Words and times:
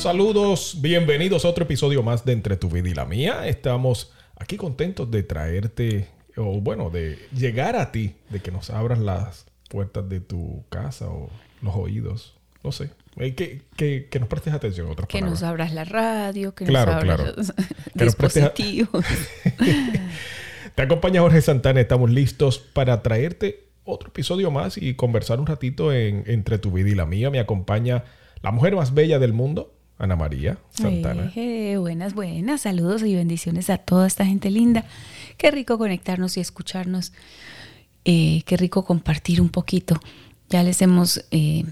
Saludos, 0.00 0.78
bienvenidos 0.80 1.44
a 1.44 1.48
otro 1.48 1.64
episodio 1.64 2.02
más 2.02 2.24
de 2.24 2.32
Entre 2.32 2.56
tu 2.56 2.68
vida 2.70 2.88
y 2.88 2.94
la 2.94 3.04
mía. 3.04 3.46
Estamos 3.46 4.12
aquí 4.36 4.56
contentos 4.56 5.10
de 5.10 5.22
traerte, 5.22 6.08
o 6.36 6.60
bueno, 6.60 6.88
de 6.90 7.18
llegar 7.36 7.76
a 7.76 7.92
ti, 7.92 8.14
de 8.30 8.40
que 8.40 8.50
nos 8.50 8.70
abras 8.70 8.98
las 8.98 9.44
puertas 9.68 10.08
de 10.08 10.20
tu 10.20 10.64
casa 10.70 11.08
o 11.08 11.28
los 11.60 11.74
oídos, 11.76 12.34
no 12.64 12.72
sé. 12.72 12.90
Eh, 13.16 13.34
Que, 13.34 13.62
que, 13.76 14.08
que 14.10 14.20
nos 14.20 14.28
prestes 14.28 14.54
atención 14.54 14.86
a 14.88 14.92
otras 14.92 15.06
Que 15.08 15.18
palabras. 15.18 15.40
nos 15.42 15.48
abras 15.48 15.72
la 15.74 15.84
radio, 15.84 16.54
que 16.54 16.64
Claro, 16.64 16.92
nos 16.94 17.02
abras 17.02 17.16
claro. 17.20 17.34
los 17.36 17.52
Que 17.96 18.04
nos 18.06 18.16
prestes 18.16 18.42
a- 18.42 18.48
dispositivos. 18.48 19.04
Te 20.74 20.82
acompaña 20.82 21.20
Jorge 21.20 21.42
Santana. 21.42 21.80
Estamos 21.80 22.10
listos 22.10 22.58
para 22.58 23.02
traerte 23.02 23.68
otro 23.84 24.08
episodio 24.08 24.50
más 24.50 24.78
y 24.78 24.94
conversar 24.94 25.40
un 25.40 25.46
ratito 25.46 25.92
en, 25.92 26.24
entre 26.26 26.56
tu 26.58 26.70
vida 26.72 26.88
y 26.88 26.94
la 26.94 27.04
mía. 27.06 27.28
Me 27.30 27.38
acompaña 27.40 28.04
la 28.40 28.50
mujer 28.52 28.74
más 28.76 28.94
bella 28.94 29.18
del 29.18 29.32
mundo, 29.34 29.74
Ana 30.00 30.16
María 30.16 30.58
Santana. 30.70 31.30
Eh, 31.36 31.76
buenas, 31.76 32.14
buenas. 32.14 32.62
Saludos 32.62 33.02
y 33.02 33.14
bendiciones 33.14 33.68
a 33.68 33.76
toda 33.76 34.06
esta 34.06 34.24
gente 34.24 34.50
linda. 34.50 34.86
Qué 35.36 35.50
rico 35.50 35.76
conectarnos 35.76 36.38
y 36.38 36.40
escucharnos. 36.40 37.12
Eh, 38.06 38.42
qué 38.46 38.56
rico 38.56 38.86
compartir 38.86 39.42
un 39.42 39.50
poquito. 39.50 40.00
Ya 40.48 40.62
les 40.62 40.80
hemos 40.80 41.26
eh, 41.30 41.64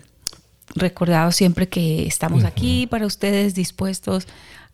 recordado 0.74 1.32
siempre 1.32 1.70
que 1.70 2.06
estamos 2.06 2.44
aquí 2.44 2.86
para 2.86 3.06
ustedes 3.06 3.54
dispuestos 3.54 4.28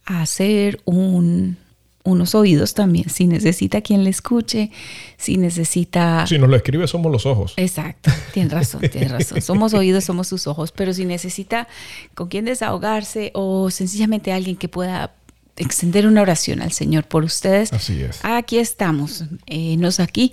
a 0.04 0.22
hacer 0.22 0.80
un, 0.84 1.56
unos 2.04 2.34
oídos 2.34 2.74
también. 2.74 3.08
Si 3.08 3.26
necesita 3.26 3.80
quien 3.80 4.04
le 4.04 4.10
escuche, 4.10 4.70
si 5.16 5.36
necesita... 5.36 6.26
Si 6.26 6.38
nos 6.38 6.48
lo 6.48 6.56
escribe, 6.56 6.86
somos 6.86 7.10
los 7.10 7.26
ojos. 7.26 7.54
Exacto, 7.56 8.10
tienes 8.32 8.52
razón, 8.52 8.82
tienes 8.82 9.10
razón. 9.10 9.40
Somos 9.42 9.74
oídos, 9.74 10.04
somos 10.04 10.28
sus 10.28 10.46
ojos, 10.46 10.72
pero 10.72 10.92
si 10.92 11.04
necesita 11.04 11.66
con 12.14 12.28
quien 12.28 12.44
desahogarse 12.44 13.30
o 13.34 13.70
sencillamente 13.70 14.32
alguien 14.32 14.56
que 14.56 14.68
pueda 14.68 15.12
extender 15.56 16.06
una 16.06 16.22
oración 16.22 16.60
al 16.60 16.72
Señor 16.72 17.04
por 17.04 17.24
ustedes, 17.24 17.72
Así 17.72 18.00
es. 18.02 18.20
aquí 18.24 18.58
estamos, 18.58 19.24
eh, 19.46 19.76
nos 19.76 20.00
aquí. 20.00 20.32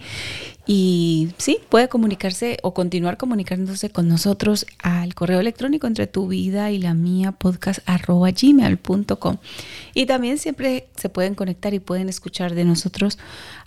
Y 0.67 1.33
sí, 1.38 1.58
puede 1.69 1.89
comunicarse 1.89 2.58
o 2.61 2.73
continuar 2.73 3.17
comunicándose 3.17 3.89
con 3.89 4.08
nosotros 4.08 4.66
al 4.81 5.16
correo 5.16 5.39
electrónico 5.39 5.88
entre 5.88 6.08
tu 6.08 6.28
vida 6.28 6.72
y 6.72 6.78
la 6.78 6.94
mía 6.94 7.31
podcast 7.33 7.80
arroba 7.88 8.30
gmail.com. 8.31 9.38
Y 9.94 10.05
también 10.05 10.38
siempre 10.38 10.88
se 10.95 11.09
pueden 11.09 11.35
conectar 11.35 11.73
y 11.73 11.80
pueden 11.80 12.09
escuchar 12.09 12.53
de 12.53 12.63
nosotros 12.63 13.17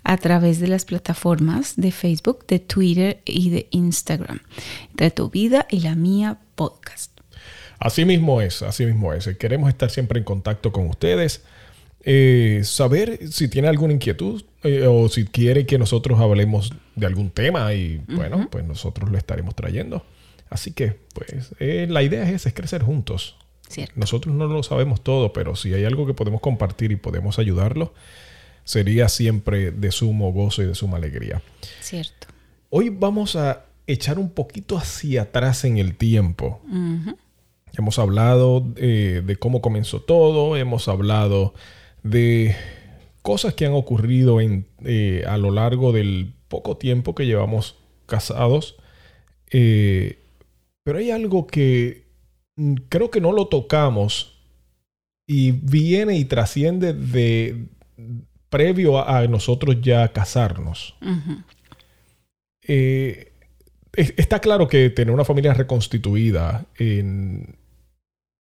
a 0.05 0.17
través 0.17 0.61
de 0.61 0.69
las 0.69 0.85
plataformas 0.85 1.75
de 1.77 1.91
Facebook, 1.91 2.47
de 2.47 2.61
Twitter 2.61 3.21
y 3.25 3.51
de 3.51 3.67
Instagram. 3.71 4.41
Entre 4.91 5.11
tu 5.11 5.31
vida 5.31 5.67
y 5.71 5.81
la 5.81 5.97
mía 5.97 6.39
podcast. 6.55 7.14
Así 7.85 8.07
mismo 8.07 8.41
es, 8.41 8.63
así 8.63 8.87
mismo 8.87 9.13
es. 9.13 9.29
Queremos 9.37 9.69
estar 9.69 9.91
siempre 9.91 10.19
en 10.19 10.25
contacto 10.25 10.73
con 10.73 10.87
ustedes. 10.89 11.43
Eh, 12.03 12.63
saber 12.65 13.31
si 13.31 13.47
tiene 13.49 13.69
alguna 13.69 13.93
inquietud 13.93 14.43
eh, 14.63 14.87
o 14.87 15.11
si 15.11 15.27
quiere 15.27 15.67
que 15.67 15.77
nosotros 15.77 16.19
hablemos 16.19 16.73
de 16.97 17.05
algún 17.05 17.29
tema 17.29 17.75
y 17.75 18.01
bueno, 18.09 18.49
pues 18.51 18.65
nosotros 18.65 19.11
lo 19.11 19.19
estaremos 19.19 19.55
trayendo. 19.55 20.03
Así 20.49 20.73
que, 20.73 20.97
pues, 21.13 21.51
eh, 21.61 21.87
la 21.87 22.03
idea 22.03 22.27
es 22.31 22.47
es 22.47 22.55
crecer 22.55 22.83
juntos. 22.83 23.37
¿Cierto? 23.69 23.93
Nosotros 23.97 24.35
no 24.35 24.47
lo 24.47 24.63
sabemos 24.63 25.05
todo, 25.05 25.35
pero 25.35 25.55
si 25.55 25.75
hay 25.75 25.85
algo 25.85 26.07
que 26.07 26.15
podemos 26.15 26.41
compartir 26.41 26.91
y 26.91 26.97
podemos 26.97 27.39
ayudarlo, 27.39 27.93
sería 28.65 29.11
siempre 29.11 29.73
de 29.73 29.93
sumo 29.93 30.33
gozo 30.33 30.63
y 30.63 30.67
de 30.67 30.75
suma 30.75 30.97
alegría. 30.97 31.43
Cierto. 31.83 32.29
Hoy 32.71 32.89
vamos 32.89 33.37
a 33.37 33.67
echar 33.87 34.19
un 34.19 34.31
poquito 34.31 34.79
hacia 34.79 35.23
atrás 35.23 35.67
en 35.67 35.77
el 35.77 35.97
tiempo. 35.97 36.63
Ujú. 36.67 37.19
Hemos 37.77 37.99
hablado 37.99 38.65
eh, 38.77 39.23
de 39.25 39.37
cómo 39.37 39.61
comenzó 39.61 40.01
todo, 40.01 40.57
hemos 40.57 40.87
hablado 40.89 41.55
de 42.03 42.55
cosas 43.23 43.55
que 43.55 43.67
han 43.67 43.73
ocurrido 43.73 44.41
en, 44.41 44.67
eh, 44.85 45.25
a 45.27 45.37
lo 45.39 45.51
largo 45.51 45.93
del 45.93 46.33
poco 46.49 46.77
tiempo 46.77 47.15
que 47.15 47.27
llevamos 47.27 47.77
casados. 48.07 48.77
Eh, 49.51 50.19
pero 50.85 50.99
hay 50.99 51.11
algo 51.11 51.47
que 51.47 52.05
mm, 52.57 52.75
creo 52.89 53.11
que 53.11 53.21
no 53.21 53.33
lo 53.33 53.47
tocamos 53.49 54.39
y 55.27 55.53
viene 55.53 56.17
y 56.19 56.27
trasciende 56.27 56.93
de 56.93 57.67
previo 58.51 58.99
a, 58.99 59.19
a 59.19 59.27
nosotros 59.27 59.81
ya 59.81 60.13
casarnos. 60.13 60.95
Eh, 62.67 63.33
es- 63.95 64.15
está 64.17 64.41
claro 64.41 64.69
que 64.69 64.91
tener 64.91 65.13
una 65.15 65.25
familia 65.25 65.55
reconstituida 65.55 66.67
en- 66.79 67.57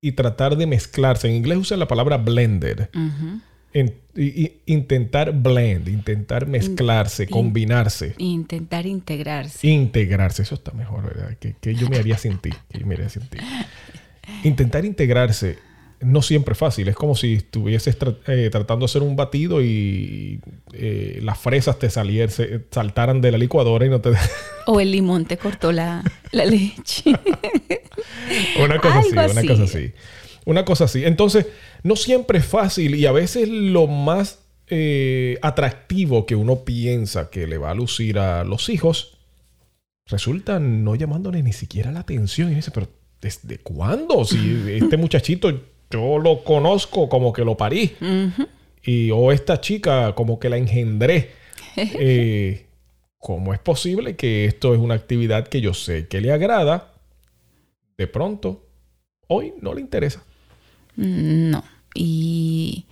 y 0.08 0.12
tratar 0.12 0.56
de 0.56 0.66
mezclarse, 0.66 1.28
en 1.28 1.34
inglés 1.34 1.58
usan 1.58 1.78
la 1.78 1.88
palabra 1.88 2.16
blended, 2.18 2.88
Ujú. 2.94 3.40
en- 3.72 3.94
y- 4.16 4.42
y 4.44 4.52
intentar 4.66 5.32
blend, 5.32 5.88
intentar 5.88 6.46
mezclarse, 6.46 7.24
in- 7.24 7.28
combinarse, 7.30 8.14
Intentar 8.18 8.86
integrarse. 8.86 9.66
integrarse, 9.66 10.42
eso 10.42 10.54
está 10.56 10.72
mejor, 10.72 11.04
¿verdad? 11.04 11.36
Que, 11.40 11.54
que 11.60 11.74
yo 11.74 11.88
me 11.88 11.96
haría 11.96 12.18
sin 12.18 12.38
ti, 12.38 12.50
que 12.70 12.78
yo 12.78 12.86
me 12.86 12.94
haría 12.94 13.08
sin 13.08 13.22
ti. 13.28 13.38
Intentar 14.44 14.84
integrarse 14.84 15.58
no 16.04 16.22
siempre 16.22 16.52
es 16.52 16.58
fácil, 16.58 16.88
es 16.88 16.94
como 16.96 17.14
si 17.14 17.34
estuvieses 17.34 17.98
tra- 17.98 18.16
eh, 18.26 18.48
tratando 18.50 18.84
de 18.86 18.90
hacer 18.90 19.02
un 19.02 19.16
batido 19.16 19.62
y 19.62 20.40
eh, 20.72 21.18
las 21.22 21.38
fresas 21.38 21.78
te 21.78 21.88
saliese- 21.88 22.64
saltaran 22.70 23.20
de 23.20 23.32
la 23.32 23.38
licuadora 23.38 23.86
y 23.86 23.88
no 23.90 24.00
te... 24.00 24.10
O 24.66 24.80
el 24.80 24.90
limón 24.92 25.24
te 25.26 25.36
cortó 25.36 25.72
la, 25.72 26.02
la 26.32 26.44
leche. 26.46 27.12
Una 28.62 28.78
cosa 28.80 28.98
así, 29.00 29.10
una 29.12 29.46
cosa 29.46 29.62
así. 29.64 29.92
Una 30.46 30.64
cosa 30.64 30.84
así. 30.84 31.04
Entonces, 31.04 31.46
no 31.82 31.96
siempre 31.96 32.38
es 32.38 32.46
fácil 32.46 32.94
y 32.94 33.06
a 33.06 33.12
veces 33.12 33.48
lo 33.48 33.86
más 33.86 34.40
eh, 34.68 35.38
atractivo 35.42 36.26
que 36.26 36.34
uno 36.36 36.64
piensa 36.64 37.30
que 37.30 37.46
le 37.46 37.58
va 37.58 37.70
a 37.70 37.74
lucir 37.74 38.18
a 38.18 38.44
los 38.44 38.68
hijos 38.68 39.18
resulta 40.06 40.58
no 40.58 40.94
llamándole 40.94 41.42
ni 41.42 41.52
siquiera 41.52 41.90
la 41.92 42.00
atención. 42.00 42.52
Y 42.52 42.56
dice, 42.56 42.70
pero 42.70 42.88
¿desde 43.20 43.58
cuándo? 43.58 44.24
Si 44.24 44.64
este 44.68 44.96
muchachito 44.96 45.48
yo 45.94 46.18
lo 46.18 46.42
conozco 46.42 47.08
como 47.08 47.32
que 47.32 47.44
lo 47.44 47.56
parí. 47.56 47.92
Y 48.82 49.10
o 49.12 49.30
esta 49.30 49.60
chica 49.60 50.12
como 50.14 50.38
que 50.38 50.48
la 50.48 50.56
engendré. 50.56 51.30
Eh, 51.76 52.66
¿Cómo 53.18 53.52
es 53.52 53.58
posible 53.58 54.14
que 54.14 54.44
esto 54.44 54.74
es 54.74 54.80
una 54.80 54.94
actividad 54.94 55.48
que 55.48 55.60
yo 55.60 55.74
sé 55.74 56.06
que 56.06 56.20
le 56.20 56.30
agrada? 56.30 56.92
De 57.98 58.06
pronto, 58.06 58.64
hoy 59.26 59.54
no 59.60 59.74
le 59.74 59.80
interesa. 59.80 60.22
Mm, 60.94 61.50
No. 61.50 61.64
Y 61.96 62.84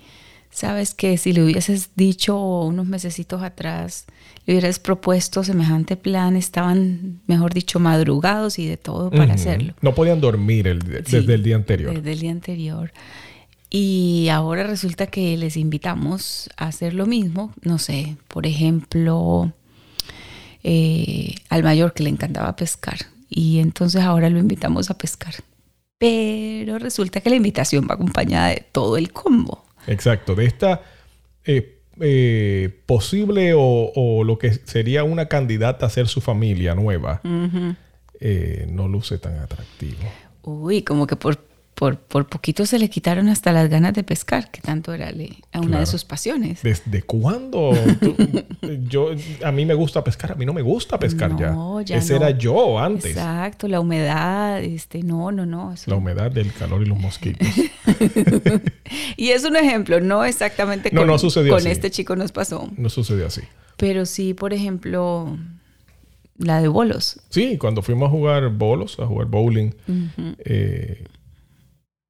sabes 0.53 0.95
que 0.95 1.17
si 1.19 1.33
le 1.33 1.43
hubieses 1.43 1.91
dicho 1.97 2.39
unos 2.39 2.87
mesecitos 2.87 3.43
atrás, 3.43 4.05
le 4.47 4.53
hubieras 4.55 4.79
propuesto 4.79 5.43
semejante 5.43 5.97
plan, 5.97 6.37
estaban, 6.37 7.21
mejor 7.27 7.55
dicho, 7.55 7.81
madrugados 7.81 8.59
y 8.61 8.67
de 8.67 8.77
todo 8.77 9.11
para 9.11 9.35
hacerlo. 9.35 9.75
No 9.81 9.95
podían 9.95 10.21
dormir 10.21 10.69
el- 10.69 10.83
Sí, 11.07 11.17
desde 11.17 11.35
el 11.35 11.43
día 11.43 11.57
anterior. 11.57 11.95
Desde 11.95 12.13
el 12.13 12.21
día 12.21 12.31
anterior. 12.31 12.93
Y 13.71 14.29
ahora 14.31 14.65
resulta 14.65 15.07
que 15.07 15.37
les 15.39 15.57
invitamos 15.57 16.51
a 16.59 16.67
hacer 16.67 16.93
lo 16.93 17.07
mismo. 17.07 17.53
No 17.63 17.79
sé, 17.79 18.17
por 18.29 18.47
ejemplo, 18.47 19.53
eh, 20.63 21.35
al 21.49 21.63
mayor 21.63 21.95
que 21.95 22.03
le 22.03 22.11
encantaba 22.11 22.55
pescar. 22.57 22.99
Y 23.31 23.59
entonces 23.61 24.03
ahora 24.03 24.29
lo 24.29 24.39
invitamos 24.39 24.91
a 24.91 24.99
pescar. 24.99 25.35
Pero 25.99 26.79
resulta 26.79 27.21
que 27.21 27.31
la 27.31 27.37
invitación 27.37 27.87
va 27.89 27.95
acompañada 27.95 28.49
de 28.49 28.67
todo 28.73 28.97
el 28.99 29.11
combo. 29.13 29.65
Exacto. 29.87 30.35
De 30.35 30.47
esta 30.47 30.83
eh, 31.45 31.79
eh, 32.01 32.81
posible 32.87 33.55
o, 33.55 33.93
o 33.95 34.25
lo 34.25 34.39
que 34.39 34.53
sería 34.53 35.05
una 35.05 35.27
candidata 35.27 35.87
a 35.87 35.91
ser 35.91 36.09
su 36.09 36.21
familia 36.21 36.75
nueva, 36.75 37.21
eh, 38.21 38.67
no 38.71 38.89
luce 38.89 39.19
tan 39.19 39.39
atractivo. 39.39 40.01
Uy, 40.43 40.83
como 40.83 41.07
que 41.07 41.17
por, 41.17 41.39
por, 41.83 41.97
por 41.99 42.29
poquito 42.29 42.65
se 42.65 42.79
le 42.79 42.89
quitaron 42.89 43.29
hasta 43.29 43.51
las 43.51 43.69
ganas 43.69 43.93
de 43.93 44.05
pescar, 44.05 44.53
que 44.53 44.61
tanto 44.61 44.93
era 44.95 45.11
le- 45.11 45.39
a 45.51 45.59
una 45.59 45.67
Claro. 45.67 45.81
de 45.81 45.87
sus 45.87 46.05
pasiones. 46.05 46.63
¿Desde 46.63 47.03
cuándo? 47.03 47.73
tú- 48.01 48.15
yo, 48.89 49.09
a 49.45 49.51
mí 49.51 49.67
me 49.67 49.75
gusta 49.75 50.05
pescar, 50.05 50.31
a 50.31 50.35
mí 50.37 50.47
no 50.47 50.53
me 50.53 50.63
gusta 50.63 50.97
pescar 50.97 51.33
No, 51.33 51.81
ya. 51.81 51.87
ya 51.87 51.97
Ese 51.97 52.13
no. 52.13 52.19
era 52.25 52.39
yo 52.39 52.79
antes. 52.79 53.07
Exacto, 53.17 53.67
la 53.67 53.81
humedad, 53.81 54.63
este, 54.63 55.03
no, 55.03 55.33
no, 55.33 55.45
no. 55.45 55.73
eso- 55.73 55.91
La 55.91 55.97
humedad, 55.97 56.39
el 56.39 56.53
calor 56.53 56.83
y 56.83 56.87
los 56.87 57.01
mosquitos. 57.01 57.49
Y 59.17 59.31
es 59.31 59.45
un 59.45 59.57
ejemplo, 59.57 60.01
no 60.01 60.25
exactamente 60.25 60.91
No, 60.93 61.01
con, 61.01 61.09
no 61.09 61.19
sucedió 61.19 61.51
con 61.53 61.61
así. 61.61 61.71
este 61.71 61.91
chico 61.91 62.15
nos 62.15 62.31
pasó. 62.31 62.71
No 62.77 62.89
sucedió 62.91 63.27
así. 63.27 63.41
Pero 63.77 64.07
sí, 64.07 64.35
por 64.35 64.53
ejemplo, 64.53 65.37
la 66.39 66.61
de 66.61 66.69
bolos. 66.69 67.21
Sí, 67.31 67.57
cuando 67.59 67.83
fuimos 67.83 68.07
a 68.09 68.11
jugar 68.11 68.49
bolos, 68.51 68.99
a 69.01 69.07
jugar 69.07 69.27
bowling, 69.29 69.71
eh, 70.45 71.07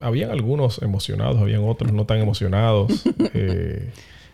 habían 0.02 0.31
algunos 0.31 0.82
emocionados, 0.82 1.38
habían 1.40 1.62
otros 1.64 1.93
no 1.93 2.04
tan 2.06 2.19
emocionados. 2.19 3.04
Eh, 3.34 3.90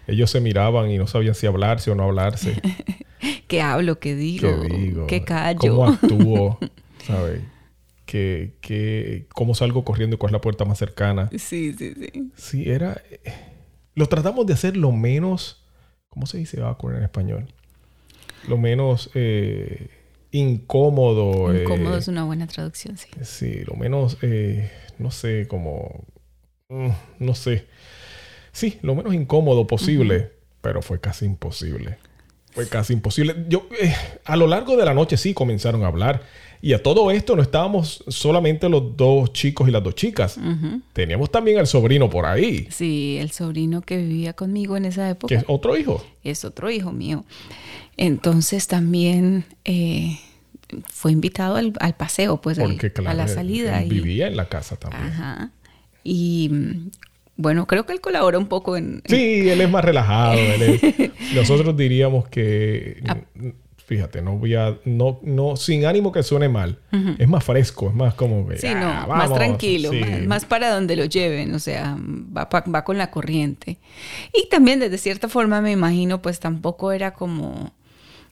ellos 0.09 0.31
se 0.31 0.41
miraban 0.41 0.91
y 0.91 0.97
no 0.99 1.06
sabían 1.06 1.35
si 1.35 1.47
hablarse 1.47 1.91
o 1.91 1.94
no 1.94 2.03
hablarse. 2.05 2.61
¿Qué 3.47 3.61
hablo? 3.61 3.99
¿Qué 4.00 4.15
digo? 4.17 4.62
¿Qué 4.62 4.69
digo? 4.76 5.06
¿Qué 5.06 5.23
callo? 5.23 5.59
¿Cómo 5.61 5.87
actúo? 5.87 6.59
¿Sabes? 7.06 7.43
¿Qué, 8.06 8.55
qué, 8.62 9.26
¿Cómo 9.35 9.55
salgo 9.55 9.85
corriendo 9.85 10.17
y 10.17 10.19
cuál 10.19 10.31
es 10.31 10.32
la 10.32 10.41
puerta 10.41 10.65
más 10.65 10.79
cercana? 10.79 11.29
Sí, 11.37 11.75
sí, 11.76 11.93
sí. 11.94 12.31
Sí, 12.37 12.71
era... 12.71 13.03
eh, 13.11 13.21
Lo 13.94 14.06
tratamos 14.06 14.47
de 14.47 14.55
hacer 14.55 14.76
lo 14.76 14.93
menos... 14.93 15.62
¿Cómo 16.09 16.25
se 16.26 16.38
dice 16.38 16.61
awkward 16.62 16.97
en 16.97 17.03
español? 17.05 17.47
Lo 18.49 18.56
menos 18.56 19.11
eh, 19.14 19.88
incómodo. 20.31 21.53
eh, 21.55 21.62
Incómodo 21.64 21.99
es 21.99 22.09
una 22.09 22.25
buena 22.25 22.47
traducción, 22.47 22.97
sí. 22.97 23.09
Sí, 23.23 23.61
lo 23.67 23.75
menos, 23.76 24.17
eh, 24.23 24.71
no 24.99 25.11
sé, 25.11 25.47
como, 25.49 26.05
mm, 26.69 26.89
no 27.21 27.35
sé. 27.35 27.67
Sí, 28.53 28.79
lo 28.83 28.95
menos 28.95 29.15
incómodo 29.15 29.67
posible, 29.67 30.33
pero 30.61 30.83
fue 30.83 31.00
casi 31.00 31.25
imposible. 31.27 31.99
Fue 32.53 32.69
casi 32.69 32.93
imposible. 32.93 33.35
Yo, 33.49 33.69
eh, 33.81 33.95
a 34.25 34.35
lo 34.37 34.47
largo 34.47 34.77
de 34.77 34.85
la 34.85 34.95
noche 34.95 35.17
sí 35.17 35.35
comenzaron 35.35 35.85
a 35.85 35.89
hablar. 35.89 36.23
Y 36.61 36.73
a 36.73 36.83
todo 36.83 37.12
esto 37.12 37.37
no 37.37 37.43
estábamos 37.43 38.03
solamente 38.09 38.69
los 38.69 38.97
dos 38.97 39.33
chicos 39.33 39.69
y 39.69 39.71
las 39.71 39.81
dos 39.85 39.95
chicas. 39.95 40.41
Teníamos 40.93 41.31
también 41.31 41.59
al 41.59 41.69
sobrino 41.69 42.11
por 42.11 42.27
ahí, 42.27 42.67
Sí, 42.69 43.17
el 43.21 43.31
sobrino 43.31 43.81
que 43.81 43.97
vivía 43.99 44.33
conmigo 44.33 44.77
en 44.77 44.85
esa 44.87 45.09
época 45.09 45.29
que 45.29 45.37
es 45.41 45.45
otro 45.47 45.77
hijo. 45.77 46.05
es 46.25 46.45
otro 46.45 46.69
hijo 46.69 46.91
mío. 46.91 47.25
Entonces 47.97 48.67
también 48.67 49.45
eh, 49.65 50.19
fue 50.88 51.12
invitado 51.12 51.56
al, 51.56 51.73
al 51.81 51.94
paseo, 51.97 52.41
pues 52.41 52.59
al- 52.59 52.70
Porque, 52.70 52.93
claro, 52.93 53.11
a 53.11 53.15
la 53.15 53.29
salida. 53.29 53.81
él 53.82 53.93
y- 53.93 54.00
vivía 54.00 54.26
en 54.29 54.37
la 54.37 54.49
casa 54.49 54.76
también. 54.76 55.05
Ajá. 55.06 55.50
Y 56.05 56.50
bueno, 57.37 57.67
creo 57.67 57.87
que 57.87 57.93
él 57.93 58.00
colabora 58.00 58.38
un 58.38 58.47
poco 58.49 58.76
en... 58.76 59.03
Sí, 59.06 59.49
él 59.49 59.61
es 59.61 59.70
más 59.70 59.85
relajado. 59.85 60.38
él 60.38 60.62
es- 60.62 61.11
nosotros 61.35 61.76
diríamos 61.76 62.29
que, 62.29 63.03
Ah. 63.06 63.17
fíjate, 63.87 64.20
no 64.23 64.37
voy 64.37 64.55
a, 64.55 64.76
no, 64.85 65.19
no, 65.23 65.56
sin 65.56 65.87
ánimo 65.87 66.12
que 66.12 66.23
suene 66.23 66.49
mal, 66.49 66.79
es 67.19 67.26
más 67.29 67.43
fresco, 67.44 67.88
es 67.88 67.94
más 67.94 68.12
como 68.14 68.47
Sí, 68.56 68.67
"Ah, 68.67 68.75
no, 68.75 68.87
más 69.14 69.31
vamos", 69.31 69.38
tranquilo, 69.38 69.91
sí. 69.93 70.00
más, 70.00 70.26
más 70.26 70.44
para 70.44 70.71
donde 70.75 70.94
lo 70.97 71.05
lleven, 71.06 71.55
o 71.55 71.59
sea, 71.59 71.97
va, 71.99 72.49
va 72.50 72.85
con 72.85 72.99
la 72.99 73.11
corriente. 73.11 73.79
Y 74.35 74.49
también 74.50 74.79
desde 74.81 74.99
cierta 74.99 75.29
forma 75.31 75.61
me 75.62 75.71
imagino, 75.73 76.21
pues 76.21 76.38
tampoco 76.38 76.93
era 76.93 77.14
como 77.14 77.73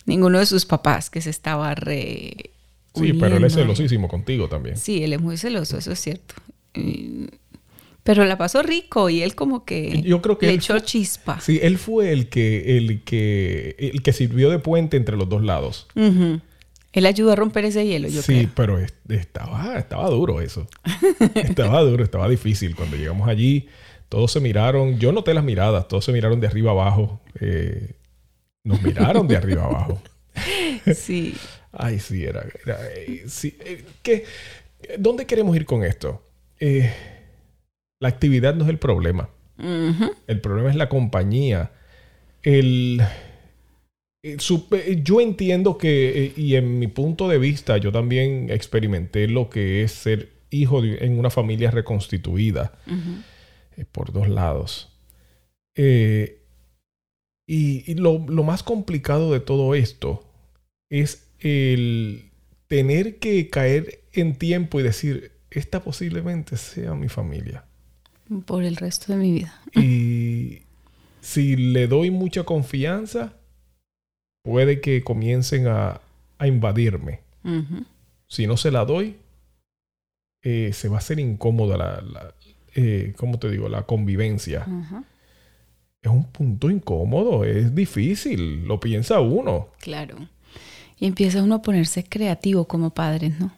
ninguno 0.07 0.39
de 0.39 0.47
sus 0.47 0.65
papás 0.67 1.11
que 1.11 1.21
se 1.21 1.31
estaba 1.31 1.75
re... 1.75 2.51
Sí, 2.95 3.13
pero 3.13 3.37
él 3.37 3.45
es 3.45 3.53
celosísimo 3.53 4.09
contigo 4.09 4.49
también. 4.49 4.79
Sí, 4.79 5.03
él 5.05 5.13
es 5.13 5.21
muy 5.21 5.37
celoso, 5.37 5.77
eso 5.77 5.93
es 5.93 6.01
cierto. 6.01 6.35
Pero 8.03 8.25
la 8.25 8.39
pasó 8.39 8.63
rico 8.63 9.11
y 9.11 9.23
él 9.23 9.35
como 9.35 9.65
que 9.65 10.01
Yo 10.03 10.23
creo 10.23 10.39
que 10.39 10.47
le 10.47 10.55
echó 10.55 10.75
fue- 10.75 10.83
chispa. 10.85 11.41
Sí, 11.41 11.59
él 11.63 11.77
fue 11.77 12.13
el 12.13 12.29
que, 12.29 12.77
el 12.79 13.03
que, 13.03 13.75
el 13.79 14.03
que 14.03 14.13
sirvió 14.13 14.49
de 14.49 14.61
puente 14.61 14.97
entre 14.97 15.17
los 15.17 15.29
dos 15.29 15.43
lados. 15.43 15.89
Él 15.97 17.05
ayudó 17.05 17.33
a 17.33 17.37
romper 17.37 17.65
ese 17.67 17.85
hielo, 17.87 18.09
yo 18.09 18.23
sí, 18.23 18.33
creo. 18.35 18.51
pero 18.55 18.79
es- 18.79 18.95
estaba, 19.09 19.77
estaba 19.77 20.09
duro 20.09 20.41
eso. 20.41 20.67
estaba 21.35 21.83
duro, 21.83 22.05
estaba 22.05 22.29
difícil. 22.29 22.75
Cuando 22.77 22.97
llegamos 22.97 23.29
allí, 23.29 23.67
todos 24.09 24.31
se 24.33 24.41
miraron. 24.41 24.99
Yo 24.99 25.11
noté 25.13 25.35
las 25.35 25.45
miradas, 25.45 25.89
todos 25.89 26.05
se 26.05 26.13
miraron 26.13 26.41
de 26.41 26.47
arriba 26.47 26.71
abajo. 26.71 27.21
eh, 27.41 27.91
nos 28.67 28.83
miraron 28.83 29.27
de 29.29 29.37
arriba 29.37 29.65
abajo. 29.65 30.03
Sí. 30.95 31.35
Ay, 31.73 31.99
sí, 31.99 32.23
era. 32.25 32.45
era, 32.65 32.79
eh, 32.95 33.25
sí, 33.27 33.57
eh, 33.61 33.83
¿qué? 34.03 34.25
¿Dónde 34.99 35.25
queremos 35.27 35.57
ir 35.57 35.65
con 35.65 35.83
esto? 35.83 36.23
Eh, 36.61 36.93
la 38.01 38.09
actividad 38.09 38.55
no 38.55 38.65
es 38.65 38.71
el 38.71 38.79
problema. 38.79 39.31
El 40.27 40.41
problema 40.43 40.69
es 40.71 40.77
la 40.77 40.89
compañía. 40.91 41.73
El, 42.43 43.01
su- 44.39 44.69
yo 45.03 45.21
entiendo 45.23 45.79
que, 45.79 46.33
y 46.37 46.57
en 46.57 46.79
mi 46.79 46.87
punto 46.89 47.29
de 47.29 47.39
vista, 47.39 47.79
yo 47.79 47.91
también 47.93 48.51
experimenté 48.51 49.27
lo 49.29 49.49
que 49.49 49.83
es 49.83 49.93
ser 49.93 50.29
hijo 50.51 50.83
de- 50.83 50.99
en 51.05 51.19
una 51.19 51.31
familia 51.31 51.71
reconstituida 51.71 52.73
eh, 53.77 53.85
por 53.91 54.13
dos 54.13 54.29
lados. 54.29 54.93
Eh, 55.75 56.43
y 57.47 57.91
y 57.91 57.95
lo, 57.95 58.19
lo 58.29 58.43
más 58.43 58.63
complicado 58.63 59.33
de 59.33 59.41
todo 59.41 59.75
esto 59.75 60.25
es 60.91 61.29
el 61.41 62.31
tener 62.69 63.19
que 63.19 63.49
caer 63.49 64.01
en 64.13 64.37
tiempo 64.37 64.81
y 64.81 64.83
decir, 64.83 65.33
esta 65.51 65.83
posiblemente 65.83 66.57
sea 66.57 66.95
mi 66.95 67.09
familia. 67.09 67.65
Por 68.45 68.65
el 68.65 68.77
resto 68.77 69.13
de 69.13 69.19
mi 69.19 69.33
vida. 69.33 69.61
Y 69.75 70.63
si 71.21 71.57
le 71.57 71.87
doy 71.87 72.11
mucha 72.11 72.45
confianza, 72.45 73.35
puede 74.43 74.81
que 74.81 75.03
comiencen 75.05 75.69
a, 75.69 76.01
a 76.39 76.47
invadirme. 76.47 77.21
Si 78.27 78.49
no 78.49 78.57
se 78.57 78.73
la 78.73 78.85
doy, 78.85 79.17
eh, 80.43 80.73
se 80.73 80.89
va 80.89 80.97
a 80.97 80.99
hacer 80.99 81.21
incómoda 81.21 81.77
la, 81.77 82.01
la 82.01 82.35
eh, 82.75 83.15
¿cómo 83.17 83.39
te 83.39 83.49
digo? 83.49 83.69
La 83.69 83.83
convivencia. 83.83 84.67
Es 86.03 86.11
un 86.11 86.25
punto 86.25 86.71
incómodo, 86.71 87.45
es 87.45 87.75
difícil, 87.75 88.65
lo 88.67 88.79
piensa 88.79 89.21
uno. 89.21 89.69
Claro. 89.81 90.17
Y 90.99 91.07
empieza 91.07 91.43
uno 91.43 91.57
a 91.57 91.63
ponerse 91.63 92.05
creativo 92.05 92.67
como 92.67 92.91
padres, 92.91 93.39
¿no? 93.41 93.53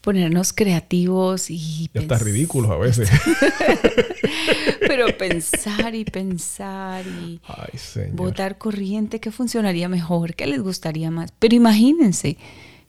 Ponernos 0.00 0.52
creativos 0.52 1.50
y... 1.50 1.88
Ya 1.94 2.00
está 2.00 2.16
pens- 2.18 2.22
ridículo 2.24 2.72
a 2.72 2.78
veces. 2.80 3.08
Pero 4.80 5.16
pensar 5.16 5.94
y 5.94 6.04
pensar 6.04 7.04
y 7.06 7.40
Ay, 7.46 7.78
señor. 7.78 8.16
votar 8.16 8.58
corriente, 8.58 9.20
¿qué 9.20 9.30
funcionaría 9.30 9.88
mejor? 9.88 10.34
¿Qué 10.34 10.46
les 10.46 10.60
gustaría 10.62 11.10
más? 11.10 11.32
Pero 11.38 11.54
imagínense, 11.54 12.36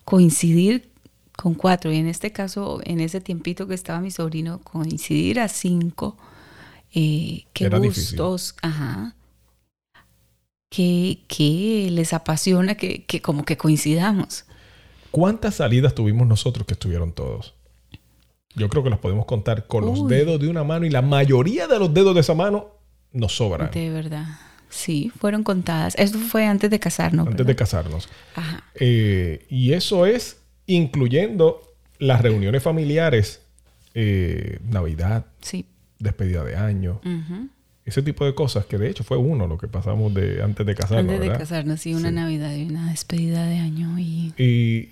coincidir 0.06 0.90
con 1.38 1.54
cuatro, 1.54 1.92
y 1.92 1.98
en 1.98 2.08
este 2.08 2.32
caso, 2.32 2.82
en 2.84 3.00
ese 3.00 3.22
tiempito 3.22 3.68
que 3.68 3.76
estaba 3.76 4.00
mi 4.02 4.10
sobrino, 4.12 4.60
coincidir 4.62 5.40
a 5.40 5.48
cinco, 5.48 6.18
eh, 6.94 7.46
qué 7.54 7.66
Era 7.66 7.80
difícil. 7.80 8.18
gustos, 8.18 8.56
ajá, 8.62 9.16
que, 10.70 11.20
que 11.28 11.90
les 11.92 12.14
apasiona 12.14 12.76
que, 12.76 13.04
que 13.06 13.22
como 13.22 13.44
que 13.44 13.58
coincidamos. 13.58 14.46
¿Cuántas 15.12 15.56
salidas 15.56 15.94
tuvimos 15.94 16.26
nosotros 16.28 16.66
que 16.66 16.74
estuvieron 16.74 17.12
todos? 17.12 17.54
Yo 18.56 18.70
creo 18.70 18.84
que 18.84 18.90
las 18.90 19.00
podemos 19.00 19.26
contar 19.26 19.68
con 19.68 19.86
los 19.86 20.08
dedos 20.08 20.40
de 20.40 20.48
una 20.50 20.64
mano 20.64 20.86
y 20.86 20.90
la 20.90 21.02
mayoría 21.02 21.68
de 21.68 21.80
los 21.80 21.94
dedos 21.94 22.14
de 22.16 22.22
esa 22.22 22.34
mano 22.34 22.68
nos 23.14 23.36
sobran 23.36 23.72
De 23.72 23.90
verdad. 23.90 24.26
Sí, 24.70 25.12
fueron 25.20 25.44
contadas. 25.44 25.96
Eso 25.98 26.18
fue 26.18 26.46
antes 26.46 26.70
de 26.70 26.80
casarnos. 26.80 27.28
antes 27.28 27.46
de 27.46 27.56
casarnos. 27.58 28.08
Ajá. 28.36 28.64
Eh, 28.76 29.46
y 29.50 29.74
eso 29.74 30.06
es 30.06 30.38
incluyendo 30.66 31.62
las 32.00 32.22
reuniones 32.22 32.64
familiares, 32.64 33.42
eh, 33.94 34.60
Navidad, 34.70 35.26
Sí. 35.42 35.66
Despedida 36.02 36.44
de 36.44 36.56
año, 36.56 37.00
ese 37.86 38.02
tipo 38.04 38.26
de 38.26 38.36
cosas 38.36 38.66
que 38.66 38.78
de 38.78 38.90
hecho 38.90 39.04
fue 39.04 39.18
uno 39.18 39.48
lo 39.48 39.58
que 39.58 39.68
pasamos 39.68 40.14
de 40.14 40.42
antes 40.44 40.66
de 40.66 40.76
casarnos. 40.76 41.00
Antes 41.02 41.20
de 41.20 41.28
¿verdad? 41.28 41.40
casarnos, 41.40 41.80
sí, 41.82 41.94
una 41.94 42.10
Sí. 42.10 42.16
Navidad 42.16 42.54
y 42.56 42.64
una 42.66 42.90
despedida 42.92 43.46
de 43.46 43.58
año 43.58 43.98
y 44.00 44.34
Y 44.38 44.90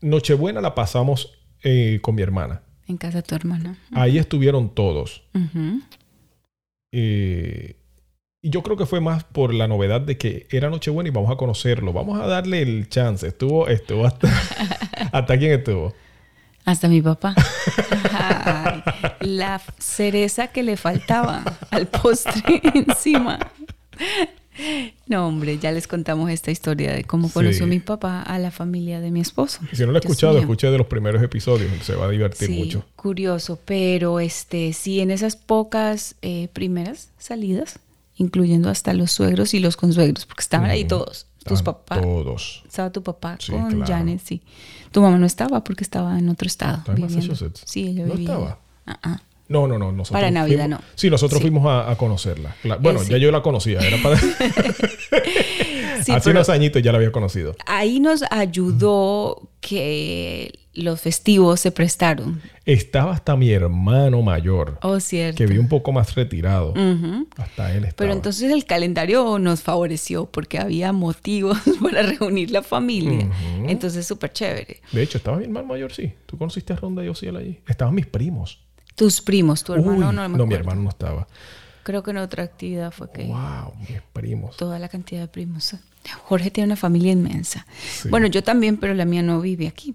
Nochebuena 0.00 0.60
la 0.60 0.74
pasamos 0.74 1.38
eh, 1.62 1.98
con 2.02 2.14
mi 2.14 2.22
hermana. 2.22 2.62
en 2.88 2.96
casa 2.96 3.18
de 3.18 3.22
tu 3.22 3.34
hermana. 3.34 3.78
Ahí 3.92 4.18
estuvieron 4.18 4.74
todos. 4.74 5.22
Eh, 6.92 7.76
y 8.44 8.50
yo 8.50 8.62
creo 8.62 8.76
que 8.76 8.86
fue 8.86 9.00
más 9.00 9.22
por 9.24 9.54
la 9.54 9.68
novedad 9.68 10.00
de 10.00 10.18
que 10.18 10.46
era 10.50 10.68
Nochebuena 10.68 11.08
y 11.08 11.12
vamos 11.12 11.30
a 11.30 11.36
conocerlo. 11.36 11.92
Vamos 11.92 12.20
a 12.20 12.26
darle 12.26 12.62
el 12.62 12.88
chance. 12.88 13.26
Estuvo, 13.28 13.68
estuvo 13.68 14.04
hasta, 14.04 14.28
hasta 15.12 15.38
quién 15.38 15.52
estuvo. 15.52 15.94
Hasta 16.64 16.88
mi 16.88 17.00
papá. 17.02 17.34
Ay, 18.12 18.82
la 19.22 19.60
cereza 19.78 20.48
que 20.48 20.62
le 20.62 20.76
faltaba 20.76 21.42
al 21.70 21.86
postre 21.86 22.60
encima. 22.74 23.38
No, 25.06 25.26
hombre, 25.28 25.58
ya 25.58 25.72
les 25.72 25.86
contamos 25.88 26.30
esta 26.30 26.50
historia 26.50 26.92
de 26.92 27.04
cómo 27.04 27.28
Sí. 27.28 27.34
conoció 27.34 27.66
mi 27.66 27.80
papá 27.80 28.20
a 28.22 28.38
la 28.38 28.50
familia 28.50 29.00
de 29.00 29.10
mi 29.10 29.20
esposo. 29.20 29.60
Si 29.72 29.80
no 29.86 29.92
lo 29.92 29.98
he 29.98 30.00
escuchado, 30.00 30.38
escuché 30.38 30.70
de 30.70 30.76
los 30.78 30.86
primeros 30.86 31.22
episodios. 31.22 31.70
Se 31.82 31.94
va 31.94 32.04
a 32.06 32.08
divertir 32.10 32.48
Sí, 32.48 32.58
mucho. 32.58 32.84
curioso, 32.94 33.58
pero 33.64 34.20
este 34.20 34.72
sí 34.74 35.00
en 35.00 35.10
esas 35.10 35.36
pocas 35.36 36.16
eh, 36.20 36.48
primeras 36.52 37.08
salidas, 37.18 37.78
incluyendo 38.16 38.68
hasta 38.68 38.92
los 38.92 39.10
suegros 39.10 39.54
y 39.54 39.58
los 39.60 39.76
consuegros, 39.78 40.26
porque 40.26 40.42
estaban 40.42 40.68
ahí 40.70 40.84
todos. 40.84 41.26
Tus 41.44 41.62
papás. 41.62 42.00
Todos. 42.02 42.62
Estaba 42.66 42.92
tu 42.92 43.02
papá 43.02 43.36
Sí, 43.40 43.50
con 43.50 43.68
claro. 43.68 43.84
Janet, 43.86 44.20
sí. 44.22 44.42
Tu 44.92 45.00
mamá 45.00 45.16
no 45.18 45.26
estaba 45.26 45.64
porque 45.64 45.82
estaba 45.82 46.16
en 46.18 46.28
otro 46.28 46.46
estado. 46.46 46.78
¿Estaba 46.78 46.98
en. 46.98 47.04
Massachusetts? 47.04 47.62
Sí, 47.64 47.88
ella 47.88 48.04
¿No 48.06 48.12
vivía. 48.14 48.28
estaba? 48.32 48.58
Ah. 48.86 49.20
No, 49.48 49.66
no, 49.68 49.78
no. 49.78 49.92
Nosotros 49.92 50.12
Para 50.18 50.30
Navidad, 50.30 50.64
fuimos- 50.66 50.80
no. 50.80 50.86
Sí, 50.94 51.10
nosotros 51.10 51.38
Sí. 51.38 51.42
fuimos 51.42 51.66
a, 51.66 51.90
a 51.90 51.96
conocerla. 51.96 52.56
Bueno, 52.80 53.00
sí. 53.00 53.10
ya 53.10 53.18
yo 53.18 53.30
la 53.30 53.42
conocía. 53.42 53.80
Era 53.80 53.98
para... 54.02 54.16
Sí, 56.04 56.10
Hace 56.12 56.30
unos 56.30 56.48
añitos 56.48 56.82
ya 56.82 56.90
la 56.92 56.98
había 56.98 57.12
conocido. 57.12 57.54
ahí 57.66 58.00
nos 58.00 58.24
ayudó 58.30 59.48
que 59.60 60.58
los 60.74 61.00
festivos 61.00 61.60
se 61.60 61.70
prestaron. 61.70 62.40
Estaba 62.64 63.12
hasta 63.12 63.36
mi 63.36 63.50
hermano 63.50 64.22
mayor, 64.22 64.78
Oh, 64.82 64.98
cierto. 65.00 65.36
que 65.38 65.46
vi 65.46 65.58
un 65.58 65.68
poco 65.68 65.92
más 65.92 66.14
retirado. 66.14 66.70
Ujú. 66.72 67.28
Hasta 67.36 67.70
él 67.72 67.84
estaba. 67.84 67.96
Pero 67.98 68.12
entonces 68.14 68.50
el 68.50 68.64
calendario 68.64 69.38
nos 69.38 69.60
favoreció 69.62 70.26
porque 70.26 70.58
había 70.58 70.92
motivos 70.92 71.58
para 71.82 72.02
reunir 72.02 72.50
la 72.50 72.62
familia. 72.62 73.26
Ujú. 73.26 73.68
Entonces, 73.68 74.06
súper 74.06 74.32
chévere. 74.32 74.80
De 74.92 75.02
hecho, 75.02 75.18
estaba 75.18 75.36
mi 75.36 75.44
hermano 75.44 75.66
mayor, 75.66 75.92
sí. 75.92 76.14
¿Tú 76.26 76.38
conociste 76.38 76.72
a 76.72 76.76
Ronda 76.76 77.04
y 77.04 77.08
Ociel 77.08 77.36
allí? 77.36 77.60
Estaban 77.68 77.94
mis 77.94 78.06
primos. 78.06 78.60
Tus 78.94 79.20
primos, 79.20 79.64
tu 79.64 79.72
hermano, 79.74 79.92
Uy, 79.92 79.98
no 80.00 80.12
me 80.12 80.22
acuerdo. 80.24 80.46
mi 80.46 80.54
hermano 80.54 80.82
no 80.82 80.88
estaba. 80.90 81.26
Creo 81.82 82.02
que 82.02 82.10
en 82.12 82.18
otra 82.18 82.44
actividad 82.44 82.92
fue 82.92 83.10
que 83.10 83.24
Wow, 83.24 83.74
mis 83.88 84.00
primos. 84.12 84.56
toda 84.56 84.78
la 84.78 84.88
cantidad 84.88 85.20
de 85.22 85.28
primos. 85.28 85.74
Jorge 86.24 86.50
tiene 86.50 86.66
una 86.66 86.76
familia 86.76 87.12
inmensa. 87.12 87.66
Sí. 88.00 88.08
Bueno, 88.08 88.26
yo 88.26 88.42
también, 88.42 88.76
pero 88.76 88.94
la 88.94 89.04
mía 89.04 89.22
no 89.22 89.40
vive 89.40 89.66
aquí. 89.68 89.94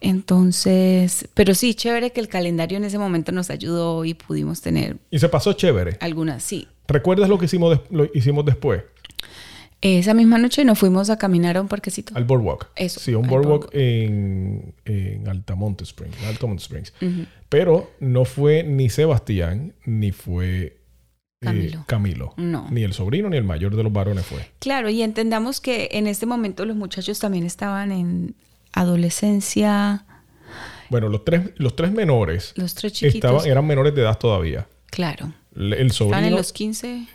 Entonces, 0.00 1.28
pero 1.34 1.54
sí, 1.54 1.74
chévere 1.74 2.10
que 2.12 2.20
el 2.20 2.28
calendario 2.28 2.76
en 2.76 2.84
ese 2.84 2.98
momento 2.98 3.32
nos 3.32 3.50
ayudó 3.50 4.04
y 4.04 4.14
pudimos 4.14 4.60
tener 4.60 4.98
Y 5.10 5.18
se 5.18 5.28
pasó 5.28 5.52
chévere. 5.54 5.96
algunas, 6.00 6.42
sí. 6.42 6.68
¿Recuerdas 6.86 7.28
lo 7.28 7.38
que 7.38 7.46
hicimos, 7.46 7.80
lo 7.90 8.06
hicimos 8.12 8.44
después? 8.44 8.82
Esa 9.84 10.14
misma 10.14 10.38
noche 10.38 10.64
nos 10.64 10.78
fuimos 10.78 11.10
a 11.10 11.18
caminar 11.18 11.58
a 11.58 11.60
un 11.60 11.68
parquecito. 11.68 12.16
Al 12.16 12.24
boardwalk. 12.24 12.70
Eso, 12.74 13.00
Sí, 13.00 13.14
un 13.14 13.24
al 13.24 13.30
boardwalk, 13.30 13.64
boardwalk. 13.64 13.74
En, 13.74 14.74
en 14.86 15.28
Altamonte 15.28 15.84
Springs. 15.84 16.16
Altamonte 16.24 16.62
Springs. 16.62 16.92
Pero 17.50 17.92
no 18.00 18.24
fue 18.24 18.62
ni 18.64 18.88
Sebastián, 18.88 19.74
ni 19.84 20.10
fue 20.10 20.62
eh, 20.62 20.78
Camilo. 21.42 21.84
Camilo. 21.86 22.34
No. 22.38 22.66
Ni 22.70 22.82
el 22.82 22.94
sobrino, 22.94 23.28
ni 23.28 23.36
el 23.36 23.44
mayor 23.44 23.76
de 23.76 23.82
los 23.82 23.92
varones 23.92 24.24
fue. 24.24 24.50
Claro, 24.58 24.88
y 24.88 25.02
entendamos 25.02 25.60
que 25.60 25.90
en 25.92 26.06
este 26.06 26.24
momento 26.24 26.64
los 26.64 26.76
muchachos 26.76 27.18
también 27.18 27.44
estaban 27.44 27.92
en 27.92 28.34
adolescencia, 28.72 30.06
Bueno, 30.88 31.08
los 31.08 31.24
tres, 31.24 31.50
los 31.56 31.76
tres 31.76 31.92
menores 31.92 32.54
los 32.56 32.74
tres 32.74 32.92
chiquitos. 32.94 33.16
estaban, 33.30 33.46
eran 33.46 33.66
menores 33.66 33.94
de 33.94 34.00
edad 34.02 34.18
todavía. 34.18 34.66
Claro, 34.86 35.32
El 35.54 35.90
sobrino... 35.92 36.16
estaban 36.16 36.24
en 36.24 36.34
los 36.36 36.52
15, 36.52 37.06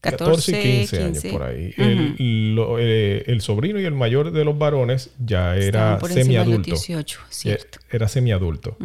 14, 0.00 0.52
14 0.52 0.52
y 0.52 0.78
15, 0.78 0.96
años 1.02 1.12
15. 1.22 1.30
por 1.30 1.42
ahí. 1.42 1.68
Ujú. 1.76 1.82
el, 1.82 2.54
lo- 2.54 2.78
eh, 2.78 3.24
el 3.26 3.40
sobrino 3.40 3.80
y 3.80 3.84
el 3.84 3.94
mayor 3.94 4.30
de 4.30 4.44
los 4.44 4.56
varones 4.56 5.10
ya 5.18 5.56
era 5.56 5.98
semiadulto. 6.08 6.70
18, 6.70 7.20
cierto. 7.30 7.78
Era 7.90 8.06
semiadulto. 8.06 8.76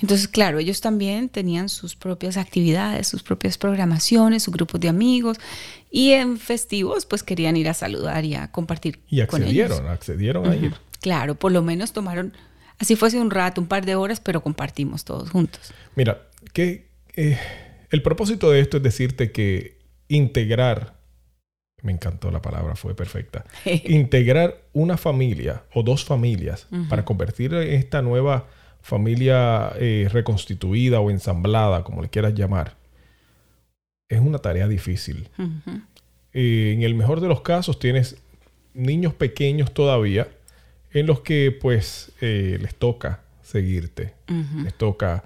Entonces, 0.00 0.28
claro, 0.28 0.58
ellos 0.60 0.80
también 0.80 1.28
tenían 1.28 1.68
sus 1.68 1.96
propias 1.96 2.36
actividades, 2.36 3.08
sus 3.08 3.22
propias 3.24 3.58
programaciones, 3.58 4.44
sus 4.44 4.54
grupos 4.54 4.80
de 4.80 4.88
amigos 4.88 5.38
y 5.90 6.12
en 6.12 6.38
festivos 6.38 7.04
pues 7.06 7.22
querían 7.22 7.56
ir 7.56 7.68
a 7.68 7.74
saludar 7.74 8.24
y 8.24 8.34
a 8.34 8.50
compartir 8.52 9.00
Y 9.10 9.24
con 9.26 9.42
ellos. 9.42 9.70
accedieron, 9.70 9.88
accedieron 9.92 10.48
a 10.50 10.56
ir. 10.56 10.74
Claro, 11.00 11.34
por 11.34 11.50
lo 11.52 11.62
menos 11.62 11.92
tomaron, 11.92 12.32
así 12.78 12.96
fuese 12.96 13.18
un 13.18 13.30
rato, 13.30 13.60
un 13.60 13.66
par 13.66 13.84
de 13.84 13.94
horas, 13.96 14.20
pero 14.20 14.40
compartimos 14.42 15.04
todos 15.04 15.30
juntos. 15.30 15.72
Mira, 15.96 16.22
que 16.52 16.86
eh, 17.16 17.38
el 17.90 18.02
propósito 18.02 18.50
de 18.50 18.60
esto 18.60 18.76
es 18.78 18.82
decirte 18.82 19.30
que 19.32 19.73
integrar, 20.08 20.94
me 21.82 21.92
encantó 21.92 22.30
la 22.30 22.42
palabra, 22.42 22.76
fue 22.76 22.94
perfecta. 22.94 23.44
integrar 23.84 24.62
una 24.72 24.96
familia 24.96 25.64
o 25.74 25.82
dos 25.82 26.04
familias 26.04 26.66
para 26.88 27.04
convertir 27.04 27.54
esta 27.54 28.02
nueva 28.02 28.46
familia 28.80 29.72
eh, 29.76 30.08
reconstituida 30.12 31.00
o 31.00 31.10
ensamblada, 31.10 31.84
como 31.84 32.02
le 32.02 32.10
quieras 32.10 32.34
llamar, 32.34 32.76
es 34.08 34.20
una 34.20 34.38
tarea 34.38 34.68
difícil. 34.68 35.28
Eh, 36.32 36.72
en 36.74 36.82
el 36.82 36.94
mejor 36.94 37.20
de 37.20 37.28
los 37.28 37.40
casos 37.40 37.78
tienes 37.78 38.16
niños 38.74 39.14
pequeños 39.14 39.72
todavía 39.72 40.28
en 40.92 41.06
los 41.06 41.20
que 41.20 41.50
pues 41.50 42.12
eh, 42.20 42.58
les 42.60 42.74
toca 42.74 43.20
seguirte, 43.42 44.14
les 44.62 44.74
toca 44.74 45.24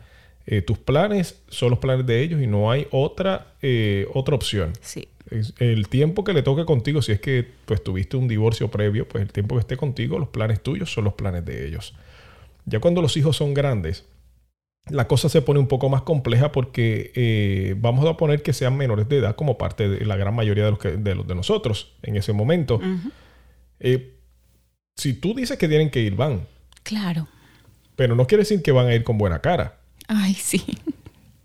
eh, 0.50 0.62
tus 0.62 0.78
planes 0.78 1.42
son 1.48 1.68
los 1.70 1.78
planes 1.78 2.06
de 2.06 2.22
ellos 2.22 2.40
y 2.42 2.46
no 2.46 2.70
hay 2.70 2.86
otra 2.90 3.54
eh, 3.60 4.06
otra 4.14 4.34
opción. 4.34 4.72
Sí. 4.80 5.08
Es 5.30 5.52
el 5.58 5.88
tiempo 5.88 6.24
que 6.24 6.32
le 6.32 6.42
toque 6.42 6.64
contigo, 6.64 7.02
si 7.02 7.12
es 7.12 7.20
que 7.20 7.46
pues 7.66 7.84
tuviste 7.84 8.16
un 8.16 8.28
divorcio 8.28 8.70
previo, 8.70 9.06
pues 9.06 9.22
el 9.22 9.30
tiempo 9.32 9.56
que 9.56 9.60
esté 9.60 9.76
contigo, 9.76 10.18
los 10.18 10.28
planes 10.30 10.62
tuyos 10.62 10.90
son 10.90 11.04
los 11.04 11.12
planes 11.14 11.44
de 11.44 11.66
ellos. 11.68 11.94
Ya 12.64 12.80
cuando 12.80 13.02
los 13.02 13.14
hijos 13.18 13.36
son 13.36 13.52
grandes, 13.52 14.06
la 14.88 15.06
cosa 15.06 15.28
se 15.28 15.42
pone 15.42 15.60
un 15.60 15.68
poco 15.68 15.90
más 15.90 16.00
compleja 16.00 16.50
porque 16.50 17.12
eh, 17.14 17.74
vamos 17.76 18.06
a 18.06 18.16
poner 18.16 18.40
que 18.42 18.54
sean 18.54 18.74
menores 18.78 19.06
de 19.06 19.18
edad 19.18 19.36
como 19.36 19.58
parte 19.58 19.86
de 19.86 20.06
la 20.06 20.16
gran 20.16 20.34
mayoría 20.34 20.64
de 20.64 20.70
los, 20.70 20.78
que- 20.78 20.96
de, 20.96 21.14
los 21.14 21.26
de 21.26 21.34
nosotros 21.34 21.92
en 22.02 22.16
ese 22.16 22.32
momento. 22.32 22.80
Si 24.96 25.12
tú 25.14 25.34
dices 25.34 25.58
que 25.58 25.68
tienen 25.68 25.90
que 25.90 26.00
ir, 26.00 26.16
van, 26.16 26.46
Claro. 26.82 27.28
pero 27.96 28.14
no 28.16 28.26
quiere 28.26 28.42
decir 28.42 28.62
que 28.62 28.72
van 28.72 28.86
a 28.88 28.94
ir 28.94 29.04
con 29.04 29.18
buena 29.18 29.40
cara. 29.40 29.77
Ay, 30.08 30.34
sí. 30.34 30.62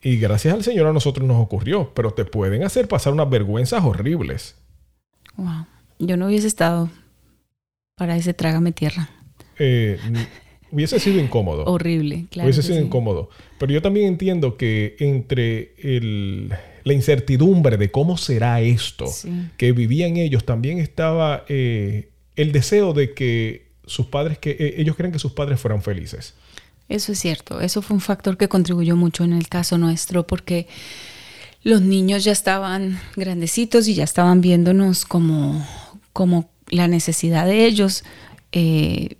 Y 0.01 0.17
gracias 0.17 0.53
al 0.53 0.63
Señor 0.63 0.87
a 0.87 0.93
nosotros 0.93 1.25
nos 1.27 1.37
ocurrió, 1.41 1.93
pero 1.93 2.11
te 2.11 2.25
pueden 2.25 2.63
hacer 2.63 2.87
pasar 2.87 3.13
unas 3.13 3.29
vergüenzas 3.29 3.83
horribles. 3.83 4.55
Wow. 5.37 5.65
Yo 5.99 6.17
no 6.17 6.27
hubiese 6.27 6.47
estado 6.47 6.89
para 7.95 8.17
ese 8.17 8.33
trágame 8.33 8.71
tierra. 8.71 9.09
Eh, 9.59 9.97
hubiese 10.71 10.99
sido 10.99 11.19
incómodo. 11.19 11.63
Horrible, 11.65 12.25
claro. 12.31 12.47
hubiese 12.47 12.63
sido 12.63 12.79
sí. 12.79 12.83
incómodo. 12.85 13.29
Pero 13.59 13.71
yo 13.71 13.81
también 13.81 14.07
entiendo 14.07 14.57
que 14.57 14.95
entre 14.99 15.73
el- 15.77 16.51
la 16.83 16.93
incertidumbre 16.93 17.77
de 17.77 17.91
cómo 17.91 18.17
será 18.17 18.59
esto 18.59 19.07
Sí. 19.07 19.29
que 19.57 19.71
vivían 19.71 20.17
ellos, 20.17 20.43
también 20.45 20.79
estaba 20.79 21.45
eh, 21.47 22.09
el 22.35 22.51
deseo 22.51 22.93
de 22.93 23.13
que 23.13 23.71
sus 23.85 24.07
padres, 24.07 24.37
que 24.37 24.51
eh, 24.51 24.75
ellos 24.77 24.95
creen 24.97 25.11
que 25.13 25.19
sus 25.19 25.31
padres 25.33 25.59
fueran 25.61 25.81
felices. 25.81 26.33
Eso 26.93 27.11
es 27.11 27.19
cierto. 27.19 27.59
Eso 27.59 27.81
fue 27.81 27.95
un 27.95 28.01
factor 28.01 28.37
que 28.37 28.47
contribuyó 28.47 28.95
mucho 28.95 29.23
en 29.23 29.33
el 29.33 29.47
caso 29.47 29.79
nuestro 29.79 30.27
porque 30.27 30.67
los 31.63 31.81
niños 31.81 32.23
ya 32.23 32.31
estaban 32.31 32.99
grandecitos 33.15 33.87
y 33.87 33.95
ya 33.95 34.03
estaban 34.03 34.41
viéndonos 34.41 35.03
como, 35.03 35.65
como 36.13 36.51
la 36.69 36.87
necesidad 36.87 37.47
de 37.47 37.65
ellos 37.65 38.03
eh, 38.51 39.17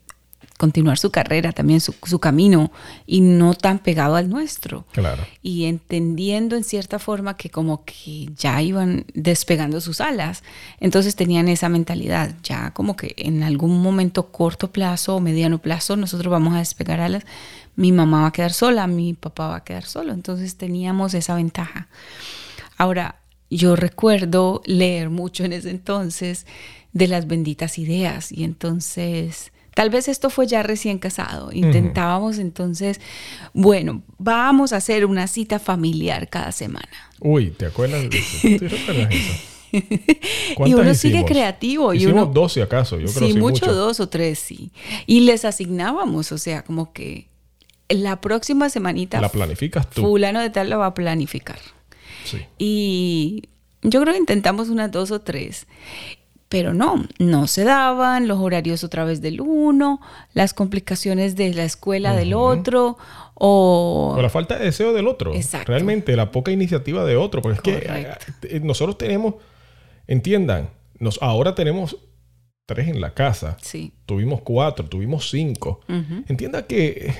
continuar 0.64 0.98
su 0.98 1.12
carrera, 1.12 1.52
también 1.52 1.82
su, 1.82 1.94
su 2.06 2.20
camino 2.20 2.72
y 3.06 3.20
no 3.20 3.54
tan 3.54 3.80
pegado 3.80 4.16
al 4.16 4.30
nuestro. 4.30 4.86
Claro. 4.94 5.22
y 5.42 5.66
entendiendo 5.66 6.56
en 6.56 6.64
cierta 6.64 7.00
forma 7.00 7.36
que 7.36 7.50
como 7.50 7.84
que 7.84 8.30
ya 8.38 8.62
iban 8.62 9.06
despegando 9.14 9.82
sus 9.82 10.00
alas. 10.00 10.42
Entonces 10.80 11.18
tenían 11.18 11.50
esa 11.50 11.68
mentalidad, 11.68 12.36
ya 12.44 12.72
como 12.72 12.96
que 12.96 13.14
en 13.18 13.44
algún 13.44 13.82
momento 13.82 14.32
corto 14.32 14.72
plazo 14.72 15.18
o 15.18 15.20
mediano 15.20 15.58
plazo 15.58 15.98
nosotros 15.98 16.32
vamos 16.32 16.54
a 16.56 16.60
despegar 16.60 17.02
alas, 17.02 17.26
mi 17.76 17.92
mamá 17.92 18.22
va 18.22 18.28
a 18.28 18.32
quedar 18.32 18.54
sola, 18.54 18.88
mi 18.88 19.14
papá 19.14 19.50
va 19.50 19.58
a 19.58 19.64
quedar 19.66 19.84
solo. 19.84 20.14
Entonces 20.14 20.56
teníamos 20.56 21.14
esa 21.14 21.36
ventaja. 21.36 21.90
Ahora, 22.78 23.16
yo 23.50 23.76
recuerdo 23.76 24.62
leer 24.66 25.10
mucho 25.10 25.44
en 25.44 25.52
ese 25.52 25.72
entonces 25.72 26.46
de 26.94 27.08
las 27.10 27.28
benditas 27.28 27.78
ideas 27.78 28.32
y 28.32 28.46
entonces 28.46 29.53
tal 29.74 29.90
vez 29.90 30.08
esto 30.08 30.30
fue 30.30 30.48
ya 30.48 30.64
recién 30.64 31.00
casado. 31.00 31.52
Intentábamos 31.52 32.38
entonces, 32.38 33.00
bueno, 33.54 34.04
vamos 34.18 34.74
a 34.74 34.78
hacer 34.78 35.06
una 35.06 35.28
cita 35.28 35.60
familiar 35.60 36.30
cada 36.30 36.52
semana. 36.52 36.90
Uy, 37.20 37.52
¿te 37.52 37.66
acuerdas 37.68 38.10
de 38.10 38.18
eso? 38.18 38.38
¿Te 38.60 38.68
recuerdas 38.68 39.14
eso? 39.14 39.34
Y 39.74 40.54
¿Cuántas 40.54 40.80
uno 40.82 40.94
sigue 40.94 41.14
hicimos? 41.16 41.32
creativo. 41.32 41.94
Y 41.96 41.98
Hicimos 41.98 42.14
uno, 42.14 42.26
dos 42.28 42.54
si 42.54 42.62
acaso, 42.62 43.00
yo 43.00 43.08
creo 43.12 43.28
sí, 43.28 43.34
sí 43.34 43.40
mucho, 43.40 43.74
dos 43.74 44.00
o 44.00 44.08
tres, 44.08 44.38
sí. 44.38 44.72
Y 45.08 45.22
les 45.22 45.46
asignábamos, 45.46 46.32
o 46.32 46.38
sea, 46.38 46.62
como 46.64 46.94
que 46.94 47.28
la 47.90 48.22
próxima 48.22 48.70
semanita 48.70 49.20
La 49.20 49.30
planificas 49.30 49.90
tú. 49.90 50.02
fulano 50.04 50.42
de 50.42 50.52
tal 50.52 50.70
lo 50.70 50.78
va 50.78 50.86
a 50.86 50.94
planificar. 50.94 51.58
Sí. 52.24 52.38
Y 52.60 53.50
yo 53.82 54.00
creo 54.02 54.14
que 54.14 54.20
intentamos 54.20 54.70
unas 54.70 54.92
dos 54.92 55.10
o 55.10 55.22
tres. 55.22 55.66
Pero 56.54 56.74
no, 56.76 57.04
no 57.18 57.48
se 57.48 57.64
daban 57.64 58.28
los 58.28 58.38
horarios 58.40 58.84
otra 58.84 59.04
vez 59.06 59.22
del 59.22 59.42
uno, 59.42 60.00
las 60.34 60.54
complicaciones 60.54 61.36
de 61.36 61.52
la 61.54 61.64
escuela 61.66 62.16
del 62.16 62.36
otro, 62.36 62.98
o... 63.34 64.14
O 64.16 64.22
la 64.22 64.30
falta 64.30 64.60
de 64.60 64.66
deseo 64.66 64.94
del 64.94 65.08
otro. 65.08 65.34
Exacto. 65.34 65.72
Realmente 65.72 66.16
la 66.16 66.30
poca 66.32 66.52
iniciativa 66.52 67.04
de 67.06 67.16
otro. 67.18 67.42
Porque 67.42 67.56
es 67.58 67.62
que 67.64 67.86
eh, 67.90 68.08
eh, 68.44 68.60
nosotros 68.60 69.00
tenemos 69.00 69.34
Entiendan, 70.08 70.70
nos, 71.00 71.18
ahora 71.24 71.56
tenemos 71.56 71.98
tres 72.68 72.88
en 72.88 73.02
la 73.02 73.14
casa. 73.16 73.58
Sí. 73.62 73.94
Tuvimos 74.06 74.42
cuatro, 74.42 74.86
tuvimos 74.86 75.30
cinco. 75.32 75.80
Entienda 76.28 76.68
que, 76.68 77.14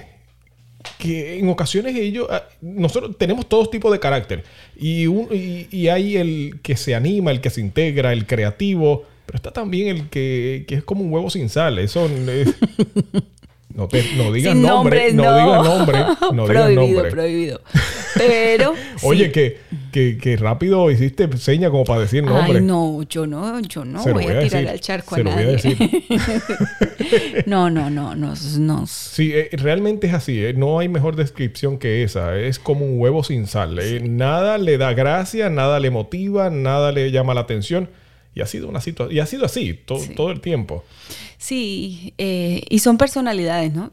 que 1.00 1.40
en 1.40 1.50
ocasiones 1.50 1.96
ellos, 1.96 2.28
ah, 2.30 2.44
nosotros 2.62 3.18
tenemos 3.18 3.48
todos 3.48 3.72
tipos 3.72 3.92
de 3.92 4.00
carácter. 4.00 4.44
Y, 4.76 5.08
un- 5.08 5.28
y, 5.32 5.68
y 5.76 5.88
hay 5.88 6.18
el 6.18 6.60
que 6.62 6.76
se 6.76 6.94
anima, 6.94 7.32
el 7.32 7.42
que 7.42 7.50
se 7.50 7.62
integra, 7.62 8.14
el 8.14 8.28
creativo. 8.28 9.06
Pero 9.26 9.36
está 9.38 9.52
también 9.52 9.88
el 9.88 10.10
que, 10.10 10.66
que 10.68 10.76
es 10.76 10.84
como 10.84 11.04
un 11.04 11.12
huevo 11.14 11.30
sin 11.30 11.50
sal. 11.50 11.80
Eso 11.80 12.06
es- 12.06 12.56
no, 13.76 13.88
te, 13.88 14.04
no 14.18 14.32
digas 14.32 14.54
Sin 14.54 14.62
nombre, 14.62 15.14
no, 15.14 15.24
no. 15.24 15.38
digas 15.38 15.64
nombre. 15.64 16.00
No 16.34 16.48
digas 16.48 16.64
prohibido, 16.66 16.82
nombre. 16.94 17.12
prohibido. 17.12 17.62
Pero. 18.16 18.74
Oye, 19.04 19.26
sí. 19.26 19.32
que, 19.32 19.58
que, 19.92 20.18
que 20.18 20.38
rápido 20.38 20.92
hiciste 20.92 21.36
seña 21.38 21.70
como 21.72 21.84
para 21.86 22.02
decir 22.02 22.24
nombre. 22.24 22.60
Ay, 22.60 22.64
no, 22.66 23.02
yo 23.10 23.26
no, 23.26 23.60
yo 23.62 23.84
no 23.86 24.04
voy, 24.04 24.14
voy 24.14 24.24
a 24.26 24.28
tirar 24.28 24.42
decir, 24.44 24.70
al 24.70 24.80
charco 24.80 25.16
a 25.16 25.20
nadie. 25.24 25.46
decir. 25.48 25.78
no, 27.46 27.70
no, 27.70 27.90
no, 27.90 28.16
no, 28.16 28.34
no. 28.60 28.88
Sí, 28.88 29.32
eh, 29.34 29.50
realmente 29.54 30.08
es 30.08 30.14
así. 30.14 30.44
eh, 30.44 30.54
No 30.54 30.80
hay 30.80 30.90
mejor 30.90 31.16
descripción 31.16 31.78
que 31.78 32.04
esa. 32.04 32.38
Es 32.38 32.60
como 32.60 32.86
un 32.86 33.00
huevo 33.00 33.24
sin 33.24 33.48
sal. 33.48 33.80
eh, 33.80 34.00
Nada 34.04 34.58
le 34.58 34.78
da 34.78 34.94
gracia, 34.94 35.50
nada 35.50 35.80
le 35.80 35.90
motiva, 35.92 36.50
nada 36.50 36.92
le 36.92 37.12
llama 37.12 37.34
la 37.34 37.42
atención. 37.42 37.90
Y 38.36 38.42
ha 38.42 38.46
sido 38.48 38.68
una 38.68 38.82
situación. 38.82 39.16
Y 39.16 39.20
ha 39.20 39.26
sido 39.26 39.46
así 39.46 39.74
to- 39.74 40.00
Sí. 40.00 40.14
todo 40.16 40.32
el 40.32 40.42
tiempo. 40.42 40.84
Sí, 41.38 42.14
eh, 42.18 42.64
y 42.70 42.80
son 42.80 42.98
personalidades, 42.98 43.74
¿no? 43.74 43.92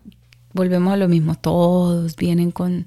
Volvemos 0.53 0.93
a 0.93 0.97
lo 0.97 1.09
mismo, 1.09 1.35
todos 1.37 2.17
vienen 2.17 2.51
con, 2.51 2.87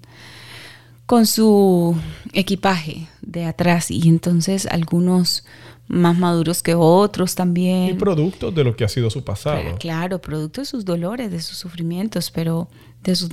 con 1.05 1.25
su 1.25 1.95
equipaje 2.33 3.07
de 3.21 3.45
atrás 3.45 3.91
y 3.91 4.07
entonces 4.09 4.65
algunos 4.65 5.45
más 5.87 6.17
maduros 6.17 6.63
que 6.63 6.75
otros 6.75 7.35
también. 7.35 7.89
Y 7.89 7.93
producto 7.93 8.51
de 8.51 8.63
lo 8.63 8.75
que 8.75 8.83
ha 8.85 8.89
sido 8.89 9.09
su 9.09 9.23
pasado. 9.23 9.61
Cla- 9.61 9.77
Claro, 9.79 10.19
producto 10.21 10.61
de 10.61 10.65
sus 10.65 10.85
dolores, 10.85 11.29
de 11.31 11.41
sus 11.41 11.57
sufrimientos, 11.57 12.31
pero 12.31 12.67
de 13.03 13.15
sus 13.15 13.29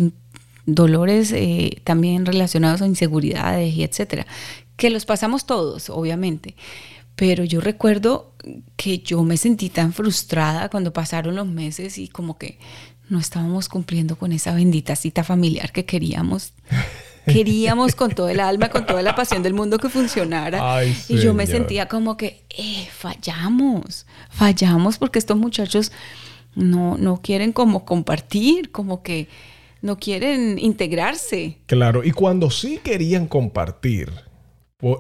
dolores 0.67 1.33
eh, 1.33 1.81
también 1.85 2.27
relacionados 2.27 2.83
a 2.83 2.87
inseguridades 2.87 3.75
y 3.75 3.83
etcétera, 3.83 4.27
que 4.77 4.91
los 4.91 5.05
pasamos 5.07 5.47
todos, 5.47 5.91
obviamente. 5.91 6.55
Pero 7.21 7.45
yo 7.45 7.61
recuerdo 7.61 8.33
que 8.77 9.01
yo 9.01 9.23
me 9.25 9.37
sentí 9.37 9.69
tan 9.69 9.93
frustrada 9.93 10.71
cuando 10.71 10.95
pasaron 10.95 11.35
los 11.35 11.47
meses 11.47 11.99
y 11.99 12.09
como 12.09 12.39
que 12.39 12.59
no 13.11 13.19
estábamos 13.19 13.69
cumpliendo 13.69 14.17
con 14.17 14.33
esa 14.33 14.55
bendita 14.55 14.97
cita 14.97 15.23
familiar 15.23 15.71
que 15.71 15.85
queríamos. 15.85 16.55
Queríamos 17.27 17.95
con 17.95 18.13
todo 18.13 18.31
el 18.31 18.41
alma, 18.41 18.71
con 18.71 18.87
toda 18.87 19.03
la 19.03 19.15
pasión 19.15 19.43
del 19.43 19.53
mundo 19.53 19.77
que 19.79 19.91
funcionara. 19.91 20.77
Ay, 20.77 20.97
y 21.11 21.19
yo 21.19 21.35
me 21.35 21.47
sentía 21.47 21.89
como 21.89 22.17
que 22.17 22.43
eh, 22.49 22.89
fallamos, 22.91 24.07
fallamos 24.31 24.97
porque 24.97 25.19
estos 25.19 25.37
muchachos 25.37 25.93
no, 26.55 26.97
no 26.97 27.21
quieren 27.21 27.53
como 27.53 27.85
compartir, 27.85 28.73
como 28.73 29.03
que 29.03 29.29
no 29.83 29.99
quieren 29.99 30.59
integrarse. 30.59 31.59
Claro, 31.67 32.03
y 32.03 32.13
cuando 32.13 32.51
sí 32.51 32.81
querían 32.83 33.27
compartir, 33.27 34.11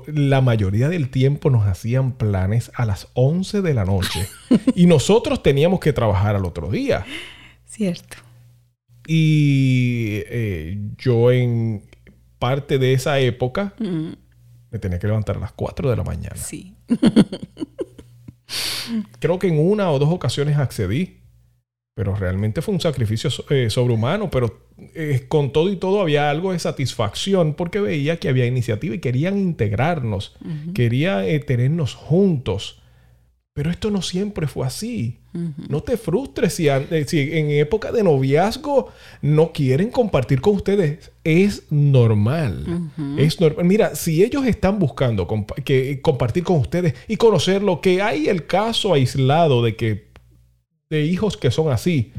la 0.06 0.40
mayoría 0.40 0.88
del 0.88 1.10
tiempo 1.10 1.50
nos 1.50 1.66
hacían 1.66 2.12
planes 2.12 2.70
a 2.74 2.84
las 2.84 3.08
11 3.14 3.62
de 3.62 3.74
la 3.74 3.84
noche. 3.84 4.28
y 4.74 4.86
nosotros 4.86 5.42
teníamos 5.42 5.80
que 5.80 5.92
trabajar 5.92 6.36
al 6.36 6.44
otro 6.44 6.70
día. 6.70 7.04
Cierto. 7.66 8.16
Y 9.06 10.22
eh, 10.26 10.78
yo 10.98 11.32
en 11.32 11.82
parte 12.38 12.78
de 12.78 12.92
esa 12.92 13.18
época 13.18 13.74
Mm, 13.78 14.12
me 14.70 14.78
tenía 14.78 14.98
que 14.98 15.06
levantar 15.06 15.36
a 15.36 15.40
las 15.40 15.52
4 15.52 15.90
de 15.90 15.96
la 15.96 16.04
mañana. 16.04 16.36
sí. 16.36 16.74
Creo 19.20 19.38
que 19.38 19.46
en 19.48 19.58
una 19.58 19.90
o 19.90 19.98
dos 19.98 20.08
ocasiones 20.10 20.58
accedí, 20.58 21.19
pero 21.94 22.14
realmente 22.14 22.62
fue 22.62 22.74
un 22.74 22.80
sacrificio 22.80 23.30
eh, 23.50 23.68
sobrehumano, 23.68 24.30
pero 24.30 24.68
eh, 24.94 25.26
con 25.28 25.52
todo 25.52 25.70
y 25.70 25.76
todo 25.76 26.00
había 26.00 26.30
algo 26.30 26.52
de 26.52 26.58
satisfacción 26.58 27.54
porque 27.54 27.80
veía 27.80 28.18
que 28.18 28.28
había 28.28 28.46
iniciativa 28.46 28.94
y 28.94 29.00
querían 29.00 29.38
integrarnos, 29.38 30.36
quería 30.74 31.26
eh, 31.26 31.40
tenernos 31.40 31.94
juntos. 31.94 32.80
Pero 33.52 33.70
esto 33.70 33.90
no 33.90 34.00
siempre 34.00 34.46
fue 34.46 34.66
así. 34.66 35.18
No 35.68 35.82
te 35.82 35.96
frustres 35.96 36.54
si, 36.54 36.68
si 37.06 37.20
en 37.32 37.50
época 37.50 37.92
de 37.92 38.02
noviazgo 38.02 38.88
no 39.22 39.52
quieren 39.52 39.90
compartir 39.90 40.40
con 40.40 40.54
ustedes. 40.54 41.10
Es 41.24 41.64
normal. 41.70 42.90
Es 43.18 43.40
normal. 43.40 43.64
Mira, 43.66 43.94
si 43.96 44.22
ellos 44.22 44.46
están 44.46 44.78
buscando 44.78 45.28
que, 45.64 46.00
compartir 46.00 46.44
con 46.44 46.56
ustedes 46.56 46.94
y 47.06 47.16
conocer 47.16 47.62
lo 47.62 47.80
que 47.80 48.00
hay 48.00 48.28
el 48.28 48.46
caso 48.46 48.94
aislado 48.94 49.62
de 49.62 49.76
que 49.76 50.09
de 50.90 51.02
hijos 51.04 51.36
que 51.36 51.50
son 51.52 51.70
así, 51.72 52.12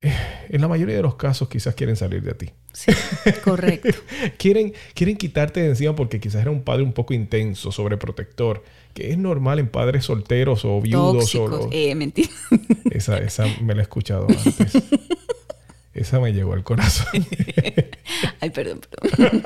eh, 0.00 0.12
en 0.48 0.60
la 0.62 0.68
mayoría 0.68 0.96
de 0.96 1.02
los 1.02 1.14
casos 1.16 1.48
quizás 1.48 1.74
quieren 1.74 1.96
salir 1.96 2.22
de 2.22 2.32
ti. 2.34 2.50
Sí, 2.72 2.90
correcto. 3.44 3.90
quieren, 4.38 4.72
quieren 4.94 5.16
quitarte 5.18 5.60
de 5.60 5.68
encima 5.68 5.94
porque 5.94 6.18
quizás 6.18 6.40
era 6.40 6.50
un 6.50 6.62
padre 6.62 6.82
un 6.82 6.94
poco 6.94 7.12
intenso, 7.12 7.70
sobreprotector, 7.70 8.64
que 8.94 9.10
es 9.10 9.18
normal 9.18 9.58
en 9.58 9.68
padres 9.68 10.06
solteros 10.06 10.64
o 10.64 10.80
viudos. 10.80 11.30
Tóxicos. 11.30 11.66
o- 11.66 11.68
Eh, 11.70 11.94
mentira. 11.94 12.30
esa, 12.90 13.18
esa 13.18 13.44
me 13.60 13.74
la 13.74 13.80
he 13.80 13.82
escuchado 13.82 14.26
antes. 14.28 14.72
esa 15.94 16.20
me 16.20 16.32
llegó 16.32 16.54
al 16.54 16.64
corazón. 16.64 17.26
Ay, 18.40 18.48
perdón, 18.48 18.80
perdón. 18.80 19.42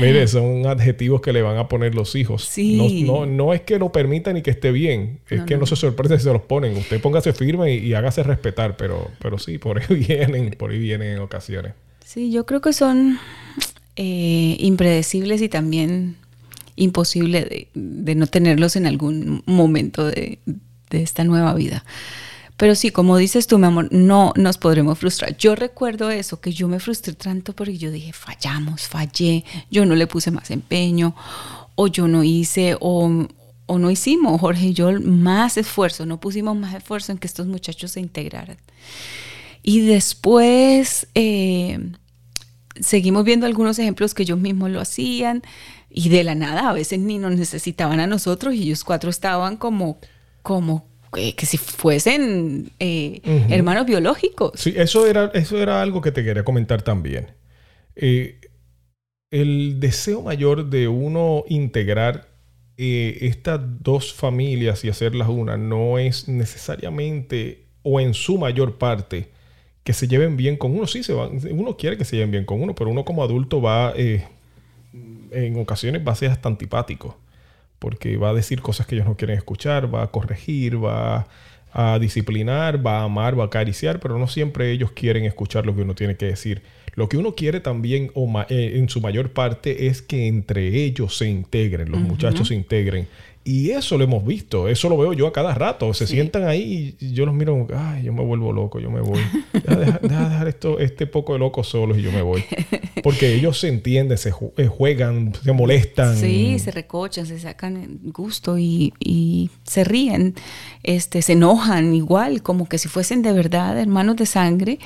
Mire, 0.00 0.26
son 0.28 0.66
adjetivos 0.66 1.20
que 1.20 1.32
le 1.32 1.42
van 1.42 1.58
a 1.58 1.68
poner 1.68 1.94
los 1.94 2.14
hijos. 2.14 2.44
Sí. 2.44 3.04
No, 3.06 3.26
no, 3.26 3.26
no 3.26 3.54
es 3.54 3.62
que 3.62 3.78
lo 3.78 3.92
permitan 3.92 4.36
y 4.36 4.42
que 4.42 4.50
esté 4.50 4.72
bien. 4.72 5.20
Es 5.28 5.40
No, 5.40 5.46
que 5.46 5.56
no. 5.56 5.66
se 5.66 5.76
sorprende 5.76 6.18
si 6.18 6.24
se 6.24 6.32
los 6.32 6.42
ponen. 6.42 6.76
Usted 6.76 7.00
póngase 7.00 7.32
firme 7.32 7.74
y, 7.74 7.78
y 7.86 7.94
hágase 7.94 8.22
respetar. 8.22 8.76
Pero, 8.76 9.10
pero 9.20 9.38
sí, 9.38 9.58
por 9.58 9.78
ahí 9.80 9.86
vienen, 10.08 10.50
por 10.58 10.70
ahí 10.70 10.78
vienen 10.78 11.14
en 11.14 11.18
ocasiones. 11.20 11.72
Sí, 12.04 12.30
yo 12.32 12.46
creo 12.46 12.60
que 12.60 12.72
son 12.72 13.18
eh, 13.96 14.56
impredecibles 14.58 15.42
y 15.42 15.48
también 15.48 16.16
imposible 16.76 17.42
de, 17.44 17.68
de 17.74 18.14
no 18.14 18.26
tenerlos 18.26 18.76
en 18.76 18.86
algún 18.86 19.42
momento 19.46 20.06
de, 20.06 20.38
de 20.90 21.02
esta 21.02 21.24
nueva 21.24 21.54
vida. 21.54 21.84
Pero 22.60 22.74
sí, 22.74 22.90
como 22.90 23.16
dices 23.16 23.46
tú, 23.46 23.58
mi 23.58 23.68
amor, 23.68 23.88
no 23.90 24.34
nos 24.36 24.58
podremos 24.58 24.98
frustrar. 24.98 25.34
Yo 25.38 25.54
recuerdo 25.54 26.10
eso, 26.10 26.42
que 26.42 26.52
yo 26.52 26.68
me 26.68 26.78
frustré 26.78 27.14
tanto 27.14 27.54
porque 27.56 27.78
yo 27.78 27.90
dije, 27.90 28.12
fallamos, 28.12 28.86
fallé, 28.86 29.46
yo 29.70 29.86
no 29.86 29.94
le 29.94 30.06
puse 30.06 30.30
más 30.30 30.50
empeño, 30.50 31.16
o 31.74 31.86
yo 31.86 32.06
no 32.06 32.22
hice, 32.22 32.76
o, 32.78 33.26
o 33.64 33.78
no 33.78 33.90
hicimos, 33.90 34.38
Jorge 34.38 34.66
y 34.66 34.74
yo, 34.74 34.92
más 35.00 35.56
esfuerzo, 35.56 36.04
no 36.04 36.20
pusimos 36.20 36.54
más 36.54 36.74
esfuerzo 36.74 37.12
en 37.12 37.16
que 37.16 37.28
estos 37.28 37.46
muchachos 37.46 37.92
se 37.92 38.00
integraran. 38.00 38.58
Y 39.62 39.80
después 39.80 41.08
eh, 41.14 41.78
seguimos 42.78 43.24
viendo 43.24 43.46
algunos 43.46 43.78
ejemplos 43.78 44.12
que 44.12 44.24
ellos 44.24 44.38
mismos 44.38 44.68
lo 44.68 44.82
hacían 44.82 45.42
y 45.88 46.10
de 46.10 46.24
la 46.24 46.34
nada 46.34 46.68
a 46.68 46.74
veces 46.74 46.98
ni 46.98 47.16
nos 47.16 47.34
necesitaban 47.36 48.00
a 48.00 48.06
nosotros 48.06 48.52
y 48.52 48.64
ellos 48.64 48.84
cuatro 48.84 49.08
estaban 49.08 49.56
como, 49.56 49.98
como 50.42 50.89
que, 51.12 51.34
que 51.34 51.46
si 51.46 51.58
fuesen 51.58 52.70
eh, 52.78 53.20
hermanos 53.48 53.86
biológicos. 53.86 54.52
Sí, 54.54 54.74
eso 54.76 55.06
era, 55.06 55.30
eso 55.34 55.60
era 55.60 55.82
algo 55.82 56.00
que 56.00 56.12
te 56.12 56.24
quería 56.24 56.44
comentar 56.44 56.82
también. 56.82 57.28
Eh, 57.96 58.40
el 59.30 59.78
deseo 59.78 60.22
mayor 60.22 60.70
de 60.70 60.88
uno 60.88 61.44
integrar 61.48 62.28
eh, 62.76 63.18
estas 63.22 63.60
dos 63.82 64.12
familias 64.12 64.84
y 64.84 64.88
hacerlas 64.88 65.28
una 65.28 65.56
no 65.56 65.98
es 65.98 66.28
necesariamente 66.28 67.66
o 67.82 68.00
en 68.00 68.14
su 68.14 68.38
mayor 68.38 68.78
parte 68.78 69.28
que 69.84 69.92
se 69.92 70.08
lleven 70.08 70.36
bien 70.36 70.56
con 70.56 70.72
uno. 70.74 70.86
Sí, 70.86 71.02
se 71.02 71.12
van, 71.12 71.40
uno 71.52 71.76
quiere 71.76 71.96
que 71.96 72.04
se 72.04 72.16
lleven 72.16 72.30
bien 72.30 72.44
con 72.44 72.60
uno, 72.60 72.74
pero 72.74 72.90
uno 72.90 73.04
como 73.04 73.22
adulto 73.22 73.62
va, 73.62 73.92
eh, 73.96 74.26
en 75.30 75.58
ocasiones 75.58 76.06
va 76.06 76.12
a 76.12 76.16
ser 76.16 76.30
hasta 76.30 76.48
antipático 76.48 77.16
porque 77.80 78.16
va 78.16 78.30
a 78.30 78.34
decir 78.34 78.60
cosas 78.62 78.86
que 78.86 78.94
ellos 78.94 79.06
no 79.08 79.16
quieren 79.16 79.36
escuchar, 79.36 79.92
va 79.92 80.04
a 80.04 80.06
corregir, 80.12 80.82
va 80.82 81.26
a 81.72 81.98
disciplinar, 81.98 82.84
va 82.84 83.00
a 83.00 83.04
amar, 83.04 83.38
va 83.38 83.44
a 83.44 83.46
acariciar, 83.46 83.98
pero 84.00 84.18
no 84.18 84.26
siempre 84.28 84.70
ellos 84.70 84.92
quieren 84.92 85.24
escuchar 85.24 85.66
lo 85.66 85.74
que 85.74 85.82
uno 85.82 85.94
tiene 85.94 86.16
que 86.16 86.26
decir. 86.26 86.62
Lo 86.96 87.08
que 87.08 87.16
uno 87.16 87.34
quiere 87.36 87.60
también, 87.60 88.10
o 88.14 88.26
ma- 88.26 88.46
eh, 88.50 88.72
en 88.74 88.88
su 88.88 89.00
mayor 89.00 89.32
parte, 89.32 89.86
es 89.86 90.02
que 90.02 90.26
entre 90.26 90.68
ellos 90.84 91.16
se 91.16 91.28
integren, 91.28 91.90
los 91.90 92.00
muchachos 92.00 92.48
se 92.48 92.54
integren. 92.54 93.06
Y 93.52 93.70
eso 93.70 93.98
lo 93.98 94.04
hemos 94.04 94.24
visto, 94.24 94.68
eso 94.68 94.88
lo 94.88 94.96
veo 94.96 95.12
yo 95.12 95.26
a 95.26 95.32
cada 95.32 95.54
rato. 95.54 95.92
Se 95.92 96.06
Sí. 96.06 96.12
sientan 96.14 96.46
ahí 96.46 96.94
y 97.00 97.12
yo 97.14 97.26
los 97.26 97.34
miro 97.34 97.66
ay, 97.74 98.04
yo 98.04 98.12
me 98.12 98.22
vuelvo 98.22 98.52
loco, 98.52 98.78
yo 98.78 98.90
me 98.92 99.00
voy. 99.00 99.18
Deja, 99.52 99.74
deja- 99.76 99.98
deja 100.02 100.28
dejar 100.28 100.48
esto, 100.48 100.78
este 100.78 101.06
poco 101.06 101.32
de 101.32 101.40
locos 101.40 101.66
solos 101.68 101.98
y 101.98 102.02
yo 102.02 102.12
me 102.12 102.22
voy. 102.22 102.44
Porque 103.02 103.34
ellos 103.34 103.58
se 103.58 103.68
entienden, 103.68 104.18
se 104.18 104.32
eh, 104.56 104.66
juegan, 104.68 105.32
se 105.42 105.50
molestan. 105.52 106.16
Sí, 106.16 106.58
se 106.60 106.70
recochan, 106.70 107.26
se 107.26 107.40
sacan 107.40 107.98
gusto 108.04 108.56
y, 108.58 108.92
y 109.00 109.50
se 109.64 109.82
ríen, 109.82 110.34
este, 110.84 111.20
se 111.22 111.32
enojan 111.32 111.94
igual, 111.94 112.42
como 112.42 112.68
que 112.68 112.78
si 112.78 112.88
fuesen 112.88 113.22
de 113.22 113.32
verdad 113.32 113.78
hermanos 113.80 114.16
de 114.16 114.26
sangre. 114.26 114.78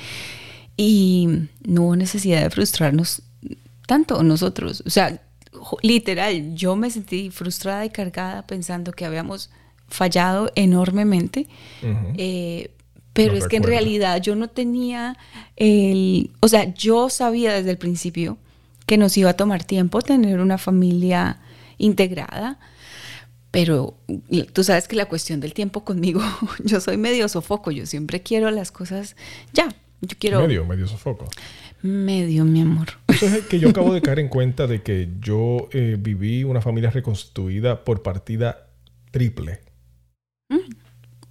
Y 0.77 1.27
no 1.65 1.83
hubo 1.83 1.95
necesidad 1.95 2.41
de 2.41 2.49
frustrarnos 2.49 3.21
tanto 3.87 4.23
nosotros. 4.23 4.83
O 4.85 4.89
sea, 4.89 5.21
literal, 5.81 6.55
yo 6.55 6.75
me 6.75 6.89
sentí 6.89 7.29
frustrada 7.29 7.85
y 7.85 7.89
cargada 7.89 8.45
pensando 8.45 8.91
que 8.91 9.05
habíamos 9.05 9.49
fallado 9.87 10.51
enormemente. 10.55 11.47
Eh, 12.17 12.71
pero 13.13 13.35
es 13.35 13.47
que 13.47 13.57
en 13.57 13.63
realidad 13.63 14.21
yo 14.21 14.35
no 14.35 14.49
tenía 14.49 15.17
el, 15.55 16.31
o 16.41 16.49
sea, 16.49 16.73
yo 16.73 17.09
sabía 17.09 17.53
desde 17.53 17.71
el 17.71 17.77
principio 17.77 18.37
que 18.85 18.97
nos 18.97 19.17
iba 19.17 19.29
a 19.29 19.33
tomar 19.33 19.63
tiempo 19.63 20.01
tener 20.01 20.39
una 20.41 20.57
familia 20.57 21.39
integrada, 21.77 22.59
pero 23.51 23.95
tú 24.51 24.65
sabes 24.65 24.87
que 24.87 24.97
la 24.97 25.05
cuestión 25.05 25.39
del 25.39 25.53
tiempo 25.53 25.85
conmigo, 25.85 26.21
yo 26.65 26.81
soy 26.81 26.97
medio 26.97 27.29
sofoco, 27.29 27.71
yo 27.71 27.85
siempre 27.85 28.21
quiero 28.21 28.51
las 28.51 28.71
cosas 28.71 29.15
ya, 29.53 29.69
yo 30.01 30.17
quiero 30.19 30.41
Medio, 30.41 30.65
medio 30.65 30.87
sofoco. 30.87 31.25
Medio, 31.85 32.43
mi 32.45 32.61
amor. 32.61 32.87
Eso 33.07 33.27
es 33.27 33.45
que 33.45 33.59
yo 33.59 33.69
acabo 33.69 33.93
de 33.93 34.01
caer 34.01 34.19
en 34.19 34.27
cuenta 34.27 34.67
de 34.67 34.81
que 34.81 35.09
yo 35.19 35.69
eh, 35.71 35.97
viví 35.99 36.43
una 36.43 36.61
familia 36.61 36.89
reconstruida 36.89 37.83
por 37.83 38.01
partida 38.03 38.67
triple. 39.11 39.61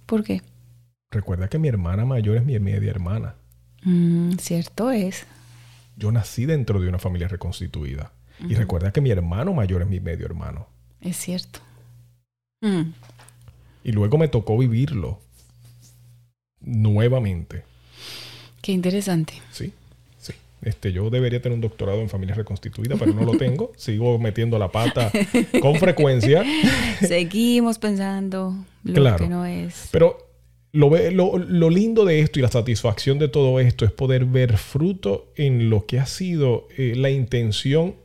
¿Por 0.05 0.23
qué? 0.23 0.41
Recuerda 1.11 1.47
que 1.47 1.57
mi 1.59 1.67
hermana 1.67 2.05
mayor 2.05 2.37
es 2.37 2.45
mi 2.45 2.59
media 2.59 2.89
hermana. 2.91 3.35
Mm, 3.83 4.33
cierto 4.37 4.91
es. 4.91 5.25
Yo 5.95 6.11
nací 6.11 6.45
dentro 6.45 6.79
de 6.81 6.89
una 6.89 6.99
familia 6.99 7.27
reconstituida. 7.27 8.11
Y 8.49 8.53
recuerda 8.55 8.91
que 8.91 8.99
mi 9.01 9.11
hermano 9.11 9.53
mayor 9.53 9.81
es 9.81 9.87
mi 9.87 9.99
medio 10.01 10.25
hermano. 10.25 10.67
Es 10.99 11.15
cierto. 11.17 11.59
Mm, 12.61 12.91
Y 13.83 13.91
luego 13.93 14.17
me 14.17 14.27
tocó 14.27 14.57
vivirlo 14.57 15.21
nuevamente. 16.59 17.63
qué 18.61 18.71
interesante. 18.71 19.33
Sí. 19.51 19.71
Este, 20.65 20.91
yo 20.91 21.09
debería 21.09 21.41
tener 21.41 21.55
un 21.55 21.61
doctorado 21.61 22.01
en 22.01 22.09
familia 22.09 22.35
reconstituida, 22.35 22.95
pero 22.97 23.13
no 23.13 23.23
lo 23.23 23.37
tengo. 23.37 23.71
Sigo 23.77 24.19
metiendo 24.19 24.57
la 24.59 24.71
pata 24.71 25.11
con 25.61 25.75
frecuencia. 25.75 26.43
Seguimos 27.07 27.77
pensando 27.79 28.53
lo 28.83 28.93
Claro. 28.93 29.17
que 29.17 29.29
no 29.29 29.45
es. 29.45 29.89
Pero 29.91 30.17
lo, 30.71 30.89
lo, 31.11 31.37
lo 31.37 31.69
lindo 31.69 32.03
de 32.03 32.19
esto 32.19 32.39
y 32.39 32.41
la 32.41 32.49
satisfacción 32.51 33.19
de 33.19 33.27
todo 33.29 33.59
esto 33.59 33.85
es 33.85 33.91
poder 33.91 34.25
ver 34.25 34.57
fruto 34.57 35.31
en 35.37 35.69
lo 35.69 35.85
que 35.85 35.99
ha 35.99 36.05
sido 36.05 36.67
eh, 36.77 36.93
la 36.95 37.09
intención 37.09 37.95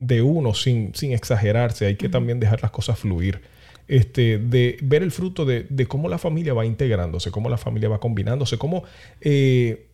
de 0.00 0.20
uno 0.22 0.54
sin, 0.54 0.94
sin 0.94 1.12
exagerarse. 1.12 1.86
Hay 1.86 1.96
que 1.96 2.08
también 2.08 2.40
dejar 2.40 2.60
las 2.62 2.70
cosas 2.70 2.98
fluir. 2.98 3.40
Este, 3.86 4.38
de 4.38 4.76
ver 4.82 5.02
el 5.02 5.10
fruto 5.10 5.46
de, 5.46 5.66
de 5.70 5.86
cómo 5.86 6.10
la 6.10 6.18
familia 6.18 6.52
va 6.52 6.66
integrándose, 6.66 7.30
cómo 7.30 7.48
la 7.48 7.56
familia 7.56 7.88
va 7.88 7.98
combinándose, 8.00 8.58
cómo, 8.58 8.82
eh, 9.22 9.86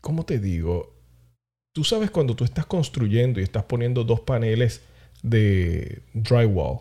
¿cómo 0.00 0.24
te 0.24 0.38
digo? 0.38 0.94
Tú 1.72 1.84
sabes 1.84 2.10
cuando 2.10 2.36
tú 2.36 2.44
estás 2.44 2.66
construyendo 2.66 3.40
y 3.40 3.42
estás 3.42 3.64
poniendo 3.64 4.04
dos 4.04 4.20
paneles 4.20 4.82
de 5.22 6.02
drywall, 6.12 6.80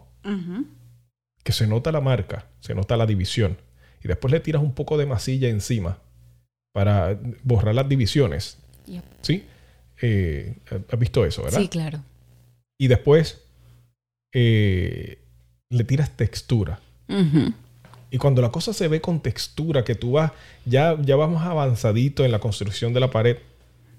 que 1.44 1.52
se 1.54 1.66
nota 1.68 1.92
la 1.92 2.02
marca, 2.02 2.48
se 2.60 2.76
nota 2.76 2.98
la 2.98 3.06
división, 3.06 3.58
y 4.04 4.08
después 4.08 4.32
le 4.32 4.40
tiras 4.40 4.62
un 4.62 4.74
poco 4.74 4.98
de 4.98 5.06
masilla 5.06 5.48
encima 5.50 6.00
para 6.74 7.20
borrar 7.44 7.76
las 7.76 7.88
divisiones, 7.88 8.58
Yep. 8.88 9.04
¿sí? 9.22 9.46
Eh, 10.02 10.58
¿Has 10.92 11.00
visto 11.00 11.24
eso, 11.26 11.44
verdad? 11.44 11.60
Sí, 11.60 11.68
claro. 11.68 12.00
Y 12.80 12.88
después 12.88 13.42
eh, 14.34 15.20
le 15.70 15.84
tiras 15.84 16.16
textura. 16.18 16.80
Y 18.10 18.18
cuando 18.18 18.42
la 18.42 18.50
cosa 18.52 18.74
se 18.74 18.88
ve 18.88 19.02
con 19.02 19.22
textura, 19.22 19.84
que 19.84 19.96
tú 19.96 20.14
vas, 20.14 20.32
ya, 20.66 20.98
ya 21.02 21.16
vamos 21.16 21.44
avanzadito 21.44 22.26
en 22.26 22.32
la 22.32 22.40
construcción 22.40 22.94
de 22.94 23.00
la 23.02 23.12
pared, 23.12 23.38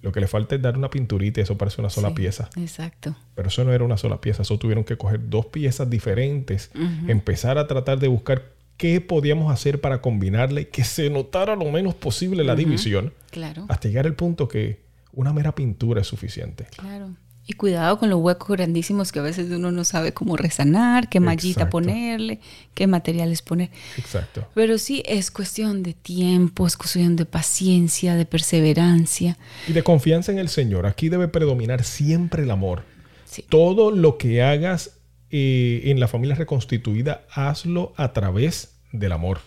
lo 0.03 0.13
que 0.13 0.21
le 0.21 0.27
falta 0.27 0.55
es 0.57 0.61
dar 0.63 0.77
una 0.77 0.91
pinturita 0.91 1.41
y 1.41 1.45
eso 1.45 1.57
parece 1.57 1.81
una 1.81 1.89
sola 1.91 2.09
Sí, 2.09 2.15
pieza. 2.15 2.51
Exacto. 2.57 3.15
Pero 3.35 3.49
eso 3.49 3.65
no 3.65 3.73
era 3.73 3.85
una 3.85 3.97
sola 3.97 4.21
pieza, 4.21 4.43
eso 4.43 4.59
tuvieron 4.59 4.85
que 4.85 4.97
coger 4.99 5.31
dos 5.31 5.47
piezas 5.47 5.89
diferentes, 5.89 6.71
empezar 7.09 7.57
a 7.57 7.67
tratar 7.67 7.99
de 7.99 8.09
buscar 8.09 8.53
qué 8.77 9.01
podíamos 9.01 9.53
hacer 9.53 9.81
para 9.81 10.01
combinarle, 10.03 10.69
que 10.69 10.83
se 10.85 11.09
notara 11.09 11.55
lo 11.57 11.71
menos 11.71 11.95
posible 11.95 12.43
la 12.45 12.57
división, 12.57 13.13
Claro, 13.31 13.65
hasta 13.69 13.89
llegar 13.89 14.07
al 14.07 14.15
punto 14.15 14.49
que 14.49 14.83
una 15.13 15.33
mera 15.33 15.55
pintura 15.55 16.01
es 16.01 16.07
suficiente. 16.09 16.67
claro. 16.77 17.11
Y 17.45 17.55
cuidado 17.55 17.99
con 17.99 18.09
los 18.09 18.21
huecos 18.21 18.57
grandísimos 18.57 19.11
que 19.11 19.19
a 19.19 19.23
veces 19.23 19.51
uno 19.51 19.73
no 19.73 19.83
sabe 19.83 20.13
cómo 20.13 20.37
resanar, 20.37 21.09
qué 21.09 21.19
mallita 21.19 21.63
Exacto. 21.63 21.71
ponerle, 21.71 22.39
qué 22.75 22.87
materiales 22.87 23.43
poner. 23.43 23.71
Exacto. 23.99 24.47
Pero 24.55 24.79
sí 24.79 25.03
es 25.07 25.33
cuestión 25.33 25.83
de 25.83 25.93
tiempo, 25.93 26.69
es 26.69 26.77
cuestión 26.77 27.17
de 27.17 27.25
paciencia, 27.25 28.15
de 28.15 28.27
perseverancia. 28.27 29.39
Y 29.67 29.73
de 29.73 29.83
confianza 29.83 30.31
en 30.31 30.39
el 30.39 30.49
Señor. 30.49 30.87
Aquí 30.87 31.09
debe 31.09 31.27
predominar 31.27 31.83
siempre 31.83 32.45
el 32.45 32.51
amor. 32.53 32.85
Sí. 33.25 33.45
Todo 33.49 33.91
lo 33.91 34.19
que 34.19 34.43
hagas 34.43 34.99
eh, 35.31 35.83
en 35.87 35.99
la 35.99 36.07
familia 36.07 36.37
reconstituida, 36.37 37.27
hazlo 37.35 37.93
a 37.97 38.13
través 38.13 38.77
del 38.93 39.11
amor. 39.11 39.41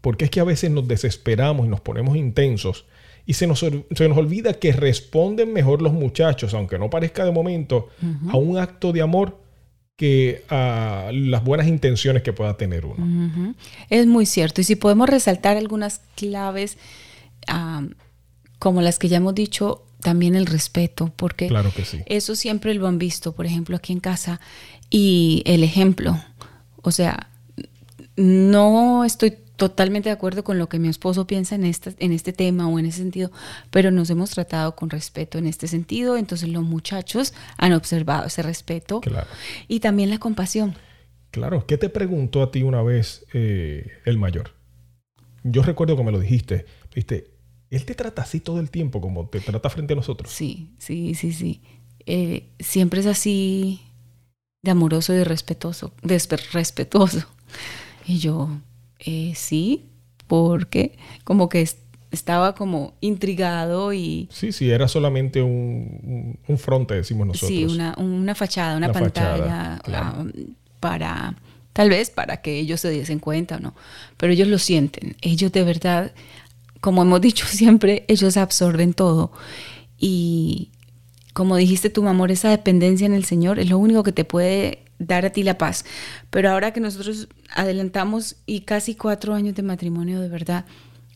Porque 0.00 0.24
es 0.24 0.30
que 0.30 0.40
a 0.40 0.44
veces 0.44 0.72
nos 0.72 0.88
desesperamos 0.88 1.66
y 1.66 1.68
nos 1.68 1.80
ponemos 1.80 2.16
intensos 2.16 2.86
y 3.28 3.34
se 3.34 3.46
nos, 3.46 3.58
se 3.58 4.08
nos 4.08 4.16
olvida 4.16 4.54
que 4.54 4.72
responden 4.72 5.52
mejor 5.52 5.82
los 5.82 5.92
muchachos, 5.92 6.54
aunque 6.54 6.78
no 6.78 6.88
parezca 6.88 7.26
de 7.26 7.30
momento, 7.30 7.90
a 8.30 8.38
un 8.38 8.56
acto 8.56 8.90
de 8.90 9.02
amor 9.02 9.38
que 9.96 10.44
a 10.48 11.10
las 11.12 11.44
buenas 11.44 11.66
intenciones 11.66 12.22
que 12.22 12.32
pueda 12.32 12.56
tener 12.56 12.86
uno. 12.86 13.54
Es 13.90 14.06
muy 14.06 14.24
cierto. 14.24 14.62
Y 14.62 14.64
si 14.64 14.76
podemos 14.76 15.10
resaltar 15.10 15.58
algunas 15.58 16.00
claves, 16.16 16.78
am, 17.46 17.96
como 18.58 18.80
las 18.80 18.98
que 18.98 19.08
ya 19.08 19.18
hemos 19.18 19.34
dicho, 19.34 19.84
también 20.00 20.34
el 20.34 20.46
respeto, 20.46 21.12
porque 21.14 21.48
Claro 21.48 21.70
que 21.76 21.84
sí. 21.84 21.98
eso 22.06 22.34
siempre 22.34 22.72
lo 22.72 22.86
han 22.86 22.98
visto, 22.98 23.32
por 23.32 23.44
ejemplo, 23.44 23.76
aquí 23.76 23.92
en 23.92 24.00
casa. 24.00 24.40
Y 24.88 25.42
el 25.44 25.62
ejemplo, 25.62 26.18
o 26.80 26.92
sea, 26.92 27.28
no 28.16 29.04
estoy 29.04 29.34
totalmente 29.58 30.08
de 30.08 30.14
acuerdo 30.14 30.42
con 30.44 30.56
lo 30.56 30.70
que 30.70 30.78
mi 30.78 30.88
esposo 30.88 31.26
piensa 31.26 31.54
en 31.56 31.66
este, 31.66 31.94
en 31.98 32.12
este 32.12 32.32
tema 32.32 32.66
o 32.68 32.78
en 32.78 32.86
ese 32.86 32.98
sentido, 32.98 33.30
pero 33.70 33.90
nos 33.90 34.08
hemos 34.08 34.30
tratado 34.30 34.74
con 34.74 34.88
respeto 34.88 35.36
en 35.36 35.46
este 35.46 35.68
sentido, 35.68 36.16
entonces 36.16 36.48
los 36.48 36.62
muchachos 36.62 37.34
han 37.58 37.74
observado 37.74 38.24
ese 38.26 38.40
respeto 38.42 39.00
Claro. 39.02 39.26
y 39.66 39.80
también 39.80 40.08
la 40.08 40.18
compasión. 40.18 40.76
Claro, 41.30 41.66
¿qué 41.66 41.76
te 41.76 41.90
preguntó 41.90 42.42
a 42.42 42.50
ti 42.50 42.62
una 42.62 42.82
vez 42.82 43.26
eh, 43.34 43.86
el 44.06 44.16
mayor? 44.16 44.54
Yo 45.44 45.62
recuerdo 45.62 45.96
que 45.96 46.04
me 46.04 46.12
lo 46.12 46.20
dijiste, 46.20 46.64
viste, 46.94 47.30
él 47.70 47.84
te 47.84 47.94
trata 47.94 48.22
así 48.22 48.40
todo 48.40 48.60
el 48.60 48.70
tiempo, 48.70 49.00
como 49.00 49.28
te 49.28 49.40
trata 49.40 49.68
frente 49.70 49.92
a 49.92 49.96
nosotros. 49.96 50.30
Sí, 50.30 50.70
sí, 50.78 51.14
sí, 51.14 51.32
sí. 51.32 51.60
Eh, 52.06 52.48
siempre 52.60 53.00
es 53.00 53.06
así 53.06 53.80
de 54.62 54.70
amoroso 54.70 55.12
y 55.12 55.16
de 55.16 55.24
respetuoso, 55.24 55.92
de 56.02 56.16
espe- 56.16 56.40
respetuoso. 56.52 57.26
Y 58.06 58.18
yo, 58.20 58.48
eh, 59.00 59.32
sí, 59.34 59.86
porque 60.26 60.98
como 61.24 61.48
que 61.48 61.62
es- 61.62 61.78
estaba 62.10 62.54
como 62.54 62.94
intrigado 63.00 63.92
y 63.92 64.28
Sí, 64.32 64.52
sí, 64.52 64.70
era 64.70 64.88
solamente 64.88 65.42
un, 65.42 66.38
un, 66.48 66.58
fronte, 66.58 66.94
decimos 66.94 67.26
nosotros. 67.26 67.50
sí, 67.50 67.64
una, 67.64 67.94
una 67.98 68.34
fachada, 68.34 68.76
una, 68.76 68.86
Una 68.86 68.92
pantalla 68.94 69.36
fachada, 69.36 69.80
claro. 69.84 70.06
ah, 70.20 70.26
para, 70.80 71.36
tal 71.74 71.90
vez 71.90 72.10
para 72.10 72.38
que 72.38 72.58
ellos 72.58 72.80
se 72.80 72.90
diesen 72.90 73.18
cuenta 73.18 73.56
o 73.56 73.60
no, 73.60 73.74
pero 74.16 74.32
ellos 74.32 74.48
lo 74.48 74.58
sienten, 74.58 75.16
ellos 75.20 75.52
de 75.52 75.64
verdad, 75.64 76.12
como 76.80 77.02
hemos 77.02 77.20
dicho 77.28 77.46
siempre, 77.46 78.04
ellos 78.08 78.36
absorben 78.38 78.94
todo 78.94 79.32
y 79.98 80.70
como 81.34 81.56
dijiste 81.56 81.90
tu 81.90 82.06
amor, 82.08 82.30
esa 82.32 82.50
dependencia 82.50 83.06
en 83.06 83.14
el 83.14 83.24
Señor 83.24 83.58
es 83.60 83.68
lo 83.68 83.78
único 83.78 84.02
que 84.02 84.12
te 84.12 84.24
puede 84.24 84.80
dar 84.98 85.24
a 85.24 85.30
ti 85.30 85.42
la 85.42 85.58
paz. 85.58 85.84
Pero 86.30 86.50
ahora 86.50 86.72
que 86.72 86.80
nosotros 86.80 87.28
adelantamos 87.54 88.36
y 88.46 88.60
casi 88.60 88.94
cuatro 88.94 89.34
años 89.34 89.54
de 89.54 89.62
matrimonio, 89.62 90.20
de 90.20 90.28
verdad, 90.28 90.64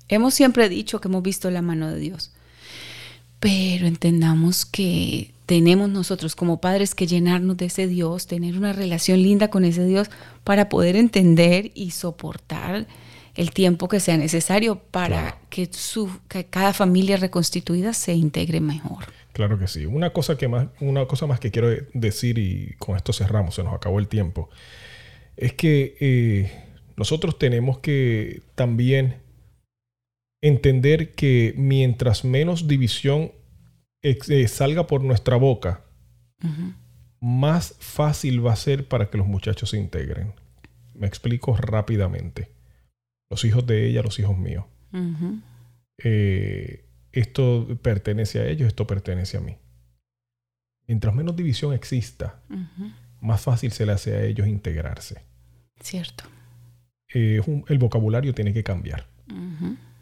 hemos 0.09 0.35
siempre 0.35 0.68
dicho 0.68 1.01
que 1.01 1.09
hemos 1.09 1.23
visto 1.23 1.51
la 1.51 1.62
mano 1.62 1.90
de 1.90 1.99
Dios. 1.99 2.33
Pero 3.40 3.87
entendamos 3.87 4.64
que 4.64 5.33
tenemos 5.47 5.90
nosotros 5.90 6.37
como 6.37 6.61
padres 6.61 6.95
que 6.95 7.07
llenarnos 7.07 7.57
de 7.57 7.66
ese 7.66 7.88
Dios, 7.88 8.27
tener 8.27 8.57
una 8.57 8.73
relación 8.73 9.21
linda 9.21 9.49
con 9.49 9.64
ese 9.64 9.85
Dios 9.85 10.09
para 10.45 10.68
poder 10.68 10.97
entender 10.97 11.73
y 11.75 11.90
soportar 11.90 12.87
el 13.35 13.51
tiempo 13.51 13.88
que 13.88 14.01
sea 14.01 14.16
necesario 14.16 14.77
para 14.79 15.23
Claro. 15.23 15.37
que, 15.51 15.68
su, 15.73 16.11
que 16.29 16.45
cada 16.47 16.73
familia 16.73 17.16
reconstituida 17.16 17.92
se 17.95 18.14
integre 18.14 18.61
mejor. 18.61 19.07
Claro 19.33 19.59
que 19.59 19.66
sí. 19.66 19.87
Una 19.87 20.11
cosa, 20.11 20.37
que 20.37 20.49
más, 20.49 20.68
una 20.81 21.07
cosa 21.07 21.27
más 21.27 21.40
que 21.40 21.51
quiero 21.51 21.68
decir, 21.95 22.38
y 22.38 22.75
con 22.79 22.97
esto 22.97 23.12
cerramos, 23.12 23.55
se 23.55 23.62
nos 23.62 23.75
acabó 23.75 23.99
el 23.99 24.09
tiempo, 24.09 24.51
es 25.37 25.55
que 25.55 25.97
eh, 26.01 26.53
nosotros 26.97 27.38
tenemos 27.38 27.79
que 27.79 28.42
también 28.55 29.23
entender 30.42 31.14
que 31.14 31.55
mientras 31.57 32.25
menos 32.25 32.68
división 32.68 33.33
eh, 34.03 34.49
salga 34.49 34.87
por 34.87 35.03
nuestra 35.03 35.37
boca, 35.37 35.85
más 37.21 37.77
fácil 37.79 38.45
va 38.45 38.53
a 38.53 38.57
ser 38.57 38.88
para 38.88 39.09
que 39.09 39.16
los 39.16 39.29
muchachos 39.29 39.71
se 39.71 39.79
integren. 39.79 40.35
Me 40.95 41.07
explico 41.07 41.57
rápidamente. 41.57 42.51
Los 43.31 43.45
hijos 43.45 43.64
de 43.66 43.88
ella, 43.88 44.03
los 44.03 44.18
hijos 44.18 44.37
míos. 44.37 44.64
Eh, 46.03 46.85
esto 47.12 47.79
pertenece 47.83 48.40
a 48.40 48.46
ellos, 48.46 48.68
esto 48.68 48.87
pertenece 48.87 49.37
a 49.37 49.40
mí. 49.40 49.57
Mientras 50.87 51.14
menos 51.14 51.37
división 51.37 51.72
exista, 51.72 52.42
más 53.20 53.40
fácil 53.40 53.72
se 53.72 53.87
le 53.87 53.92
hace 53.92 54.16
a 54.16 54.25
ellos 54.25 54.46
integrarse. 54.46 55.22
Cierto. 55.81 56.25
Eh, 57.14 57.40
el 57.68 57.79
vocabulario 57.79 58.35
tiene 58.35 58.53
que 58.53 58.64
cambiar. 58.64 59.07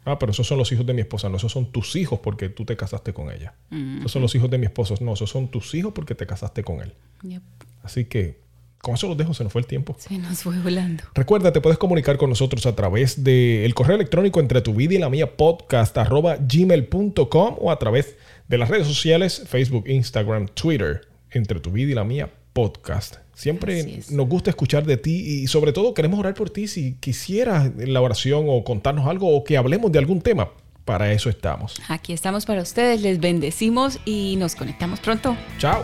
Ah, 0.03 0.17
pero 0.17 0.31
esos 0.31 0.47
son 0.47 0.57
los 0.57 0.71
hijos 0.71 0.85
de 0.85 0.93
mi 0.93 1.01
esposa. 1.01 1.29
No, 1.29 1.37
esos 1.37 1.51
son 1.51 1.71
tus 1.71 1.95
hijos 1.95 2.19
porque 2.19 2.49
tú 2.49 2.65
te 2.65 2.75
casaste 2.75 3.13
con 3.13 3.31
ella. 3.31 3.53
Esos 3.99 4.11
son 4.11 4.21
los 4.21 4.33
hijos 4.33 4.49
de 4.49 4.57
mi 4.57 4.65
esposo. 4.65 4.95
No, 4.99 5.13
esos 5.13 5.29
son 5.29 5.49
tus 5.49 5.73
hijos 5.75 5.93
porque 5.93 6.15
te 6.15 6.25
casaste 6.25 6.63
con 6.63 6.81
él. 6.81 6.93
Así 7.83 8.05
que 8.05 8.41
con 8.81 8.95
eso 8.95 9.07
los 9.07 9.17
dejo, 9.17 9.33
se 9.33 9.43
nos 9.43 9.53
fue 9.53 9.61
el 9.61 9.67
tiempo. 9.67 9.95
Se 9.99 10.17
nos 10.17 10.39
fue 10.39 10.57
volando. 10.59 11.03
Recuerda, 11.13 11.51
te 11.51 11.61
puedes 11.61 11.77
comunicar 11.77 12.17
con 12.17 12.29
nosotros 12.29 12.65
a 12.65 12.75
través 12.75 13.23
del 13.23 13.73
correo 13.75 13.95
electrónico 13.95 14.39
entre 14.39 14.61
tu 14.61 14.73
vida 14.73 14.95
y 14.95 14.97
la 14.97 15.09
mía 15.09 15.37
podcast 15.37 15.97
arroba 15.97 16.37
gmail.com 16.37 17.55
o 17.59 17.71
a 17.71 17.77
través 17.77 18.15
de 18.47 18.57
las 18.57 18.69
redes 18.69 18.87
sociales 18.87 19.43
Facebook, 19.47 19.87
Instagram, 19.87 20.47
Twitter, 20.47 21.07
entre 21.29 21.59
tu 21.59 21.71
vida 21.71 21.91
y 21.91 21.95
la 21.95 22.03
mía 22.03 22.29
podcast. 22.53 23.17
Siempre 23.33 24.01
nos 24.11 24.27
gusta 24.27 24.49
escuchar 24.49 24.85
de 24.85 24.97
ti 24.97 25.43
y 25.43 25.47
sobre 25.47 25.73
todo 25.73 25.93
queremos 25.93 26.19
orar 26.19 26.33
por 26.33 26.49
ti 26.49 26.67
si 26.67 26.93
quisieras 26.95 27.71
la 27.77 28.01
oración 28.01 28.45
o 28.47 28.63
contarnos 28.63 29.07
algo 29.07 29.35
o 29.35 29.43
que 29.43 29.57
hablemos 29.57 29.91
de 29.91 29.99
algún 29.99 30.21
tema. 30.21 30.49
Para 30.85 31.11
eso 31.13 31.29
estamos. 31.29 31.79
Aquí 31.87 32.11
estamos 32.11 32.45
para 32.45 32.61
ustedes, 32.61 33.01
les 33.01 33.19
bendecimos 33.19 33.99
y 34.05 34.35
nos 34.37 34.55
conectamos 34.55 34.99
pronto. 34.99 35.37
Chao. 35.59 35.83